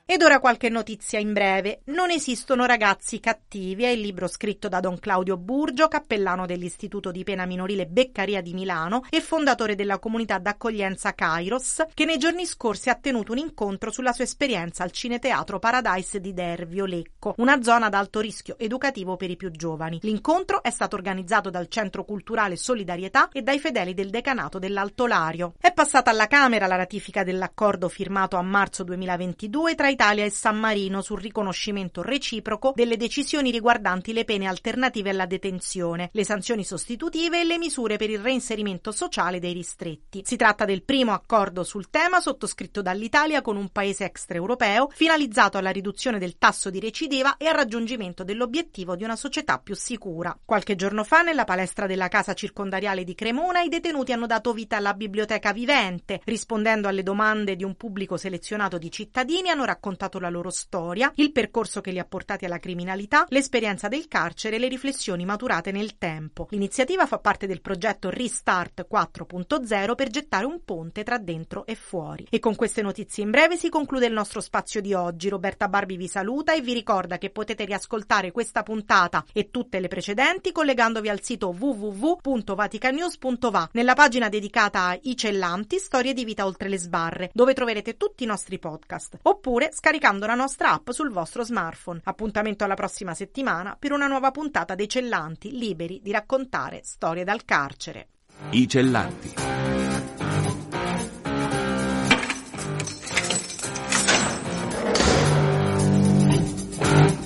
Ed 0.07 0.21
ora 0.21 0.39
qualche 0.39 0.69
notizia 0.69 1.19
in 1.19 1.33
breve. 1.33 1.81
Non 1.85 2.11
esistono 2.11 2.67
ragazzi 2.67 3.21
cattivi, 3.21 3.85
è 3.85 3.89
il 3.89 4.01
libro 4.01 4.27
scritto 4.27 4.69
da 4.69 4.79
Don 4.79 4.99
Claudio 4.99 5.39
Burgio, 5.39 5.89
cappellano 5.89 6.45
dell'Istituto 6.45 7.11
di 7.11 7.25
Pena 7.25 7.47
Minorile 7.47 7.87
Beccaria 7.87 8.43
di 8.43 8.53
Milano 8.53 9.07
e 9.09 9.23
fondatore 9.23 9.75
della 9.75 9.99
comunità 9.99 10.37
d'accoglienza 10.37 11.15
Kairos, 11.15 11.87
che 11.95 12.05
nei 12.05 12.19
giorni 12.19 12.45
scorsi 12.45 12.91
ha 12.91 12.97
tenuto 12.97 13.33
un 13.33 13.39
incontro 13.39 13.91
sulla 13.91 14.13
sua 14.13 14.25
esperienza 14.25 14.83
al 14.83 14.91
Cineteatro 14.91 15.59
Paradise 15.59 16.21
di 16.21 16.35
Dervio, 16.35 16.85
Lecco, 16.85 17.33
una 17.39 17.63
zona 17.63 17.87
ad 17.87 17.95
alto 17.95 18.21
rischio 18.21 18.59
educativo 18.59 19.17
per 19.17 19.31
i 19.31 19.37
più 19.37 19.51
giovani. 19.51 20.01
L'incontro 20.03 20.63
è 20.63 20.69
stato 20.69 20.97
organizzato 20.97 21.49
dal 21.49 21.69
Centro 21.69 22.05
Culturale 22.05 22.57
Solidarietà 22.57 23.31
e 23.33 23.41
dai 23.41 23.59
fedeli 23.59 23.95
del 23.95 24.11
decanato 24.11 24.59
dell'Alto 24.59 25.07
Lario. 25.07 25.55
È 25.59 25.73
passata 25.73 26.11
alla 26.11 26.27
Camera 26.27 26.67
la 26.67 26.77
ratifica 26.77 27.25
dell'accordo 27.25 27.89
firmato 27.89 28.37
a 28.37 28.43
marzo 28.43 28.85
2022 28.85 29.75
tra 29.75 29.93
Italia 29.95 30.25
e 30.25 30.31
San 30.31 30.59
Marino 30.59 31.03
sul 31.03 31.21
riconoscimento 31.21 32.03
reciproco 32.03 32.73
delle 32.75 32.97
decisioni 32.97 33.53
riguardanti 33.53 34.13
le 34.13 34.25
pene 34.25 34.47
alternative 34.47 35.11
alla 35.11 35.25
detenzione, 35.25 36.11
le 36.13 36.25
sanzioni 36.25 36.65
sostitutive 36.65 37.41
e 37.41 37.45
le 37.45 37.59
misure 37.59 37.97
per 37.97 38.11
il 38.11 38.19
reinserimento 38.19 38.91
sociale 38.91 39.39
dei 39.39 39.53
ristretti. 39.53 40.23
Si 40.25 40.37
tratta 40.37 40.65
del 40.65 40.83
primo 40.83 41.13
accordo 41.13 41.63
sul 41.63 41.91
tema 41.91 42.21
sottoscritto 42.21 42.83
dall'Italia 42.83 43.41
con 43.41 43.57
un 43.57 43.69
paese 43.69 44.05
extraeuropeo 44.05 44.89
finalizzato 44.93 45.59
alla 45.59 45.71
riduzione 45.71 46.19
del 46.19 46.39
tasso 46.39 46.71
di 46.71 46.81
recidiva 46.81 47.37
e 47.37 47.47
al 47.47 47.55
raggiungimento 47.55 48.25
dell'obiettivo 48.25 48.97
di 48.97 49.05
una 49.05 49.17
società 49.17 49.59
più 49.59 49.77
sicura. 49.77 50.37
Qualche 50.45 50.75
giorno 50.75 51.05
fa 51.05 51.23
nella 51.23 51.45
palestra 51.45 51.87
della 51.87 52.09
casa 52.09 52.35
circondariale 52.35 53.05
di 53.05 53.15
Cremona 53.15 53.61
i 53.61 53.69
detenuti 53.69 54.13
hanno 54.13 54.27
dato 54.27 54.53
vita 54.53 54.77
alla 54.77 54.95
biblioteca 54.95 55.53
vivente, 55.53 56.21
rispondendo 56.25 56.89
alle 56.89 57.05
domande 57.05 57.55
di 57.55 57.63
un 57.63 57.77
pubblico 57.77 58.17
selezionato 58.17 58.77
di 58.77 58.91
cittadini 58.91 59.51
hanno 59.51 59.65
raccontato 59.65 59.83
raccontato 59.85 60.19
la 60.19 60.31
loro 60.31 60.49
storia, 60.49 61.13
il 61.17 61.31
percorso 61.31 61.83
che 61.83 61.91
li 61.91 61.99
ha 61.99 62.07
portati 62.07 62.47
alla 62.47 62.59
criminalità, 62.59 63.27
l'esperienza 63.29 63.89
del 63.89 64.09
carcere 64.09 64.57
e 64.57 64.59
le 64.59 64.69
riflessioni 64.69 65.27
maturate 65.27 65.73
nel 65.73 65.99
tempo. 65.99 66.47
L'iniziativa 66.51 67.05
fa 67.07 67.19
parte 67.19 67.47
del 67.47 67.61
progetto 67.61 68.09
Restart 68.09 68.87
4.0 68.91 69.95
per 69.95 70.09
gettare 70.09 70.47
un 70.47 70.65
ponte 70.65 71.03
tra 71.03 71.19
dentro 71.19 71.67
e 71.67 71.75
fuori. 71.75 72.27
E 72.31 72.39
con 72.39 72.55
queste 72.55 72.81
notizie 72.81 73.25
in 73.25 73.31
breve 73.31 73.59
si 73.59 73.69
conclude 73.69 74.07
il 74.07 74.15
nostro 74.15 74.41
spazio 74.41 74.81
di 74.81 74.95
oggi. 74.95 75.29
Roberta 75.29 75.69
Barbi 75.69 75.99
vi 75.99 76.09
saluta 76.09 76.55
e 76.55 76.63
vi 76.63 76.73
ricorda 76.73 77.19
che 77.19 77.29
potete 77.29 77.67
riascoltare 77.67 78.33
questa 78.33 78.63
puntata 78.63 79.23
e 79.35 79.51
tutte 79.51 79.81
le 79.81 79.89
precedenti 79.89 80.51
collegandovi 80.51 81.11
al 81.11 81.21
sito 81.21 81.55
www.vaticanews.va 81.59 83.69
nella 83.73 83.95
pagina 83.95 84.31
dedicata 84.31 84.87
a 84.87 84.99
I 85.03 85.15
Cellanti, 85.15 85.79
storie 85.79 86.15
di 86.15 86.25
vita 86.25 86.47
oltre 86.47 86.71
le 86.71 86.79
sbarre, 86.79 87.29
dove 87.35 87.53
troverete 87.53 87.99
tutti 87.99 88.25
i 88.25 88.27
nostri 88.27 88.59
podcast. 88.59 89.19
Oppure 89.23 89.73
scaricando 89.75 90.25
la 90.25 90.35
nostra 90.35 90.73
app 90.73 90.91
sul 90.91 91.11
vostro 91.11 91.43
smartphone. 91.43 92.01
Appuntamento 92.05 92.63
alla 92.63 92.75
prossima 92.75 93.13
settimana 93.13 93.77
per 93.77 93.93
una 93.93 94.07
nuova 94.07 94.31
puntata 94.31 94.77
dei 94.77 94.89
Cellanti, 94.89 95.51
liberi 95.51 96.01
di 96.01 96.13
raccontare 96.13 96.81
storie 96.85 97.25
dal 97.25 97.45
carcere. 97.45 98.09
I 98.51 98.69
Cellanti. 98.69 99.35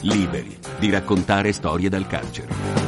Liberi 0.01 0.59
di 0.79 0.91
raccontare 0.91 1.53
storie 1.53 1.91
dal 1.91 2.07
carcere. 2.07 2.88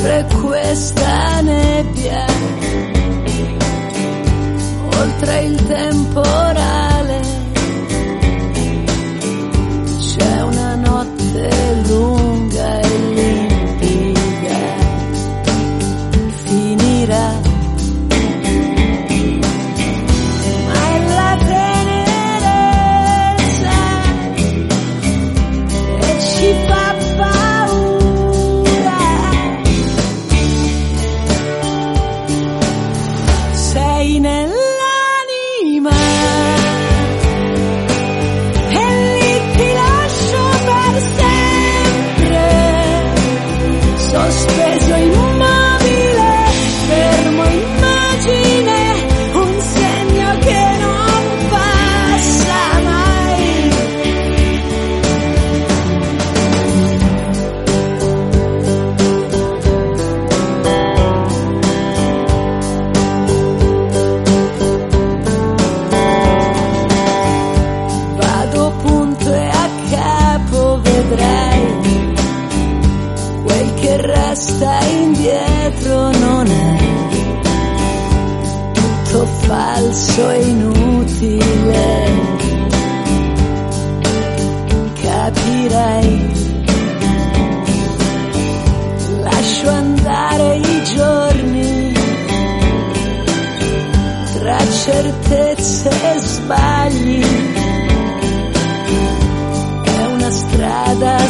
sempre 0.00 0.26
questa 0.40 1.40
nebbia, 1.42 2.24
oltre 4.98 5.40
il 5.42 5.66
temporale. 5.66 6.79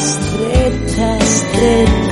estreta, 0.01 1.19
estreta. 1.19 2.10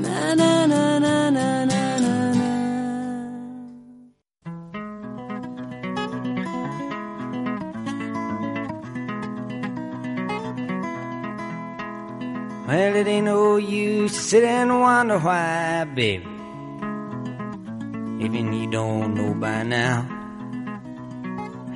na 0.04 0.66
na 0.66 1.00
na 1.00 1.30
na 1.30 1.66
na 1.66 1.66
na 2.00 2.14
Well, 12.68 12.96
it 12.96 13.08
ain't 13.08 13.26
no 13.26 13.58
use 13.58 14.14
to 14.14 14.20
sit 14.20 14.44
and 14.44 14.80
wonder 14.80 15.20
why, 15.20 15.84
baby. 15.94 16.26
Even 18.24 18.54
you 18.54 18.68
don't 18.72 19.14
know 19.16 19.34
by 19.34 19.64
now. 19.64 20.08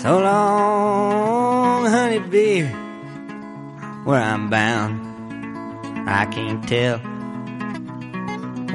So 0.00 0.18
long, 0.18 1.84
honey, 1.84 2.20
baby, 2.20 2.66
where 4.04 4.22
I'm 4.22 4.48
bound, 4.48 6.08
I 6.08 6.24
can't 6.24 6.66
tell. 6.66 6.96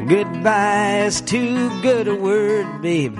Goodbye 0.05 1.05
is 1.07 1.21
too 1.21 1.81
good 1.81 2.07
a 2.07 2.13
word, 2.13 2.79
babe. 2.83 3.15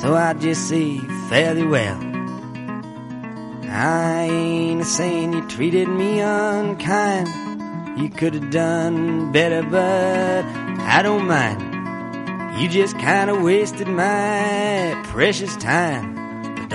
So 0.00 0.14
I 0.14 0.36
just 0.38 0.68
say 0.68 0.98
fairly 1.28 1.66
well. 1.66 1.98
I 3.68 4.28
ain't 4.30 4.86
saying 4.86 5.32
you 5.32 5.48
treated 5.48 5.88
me 5.88 6.20
unkind. 6.20 7.98
You 7.98 8.08
could 8.08 8.34
have 8.34 8.50
done 8.52 9.32
better, 9.32 9.64
but 9.64 10.44
I 10.78 11.02
don't 11.02 11.26
mind. 11.26 12.60
You 12.60 12.68
just 12.68 12.96
kind 13.00 13.30
of 13.30 13.42
wasted 13.42 13.88
my 13.88 15.02
precious 15.06 15.56
time. 15.56 16.15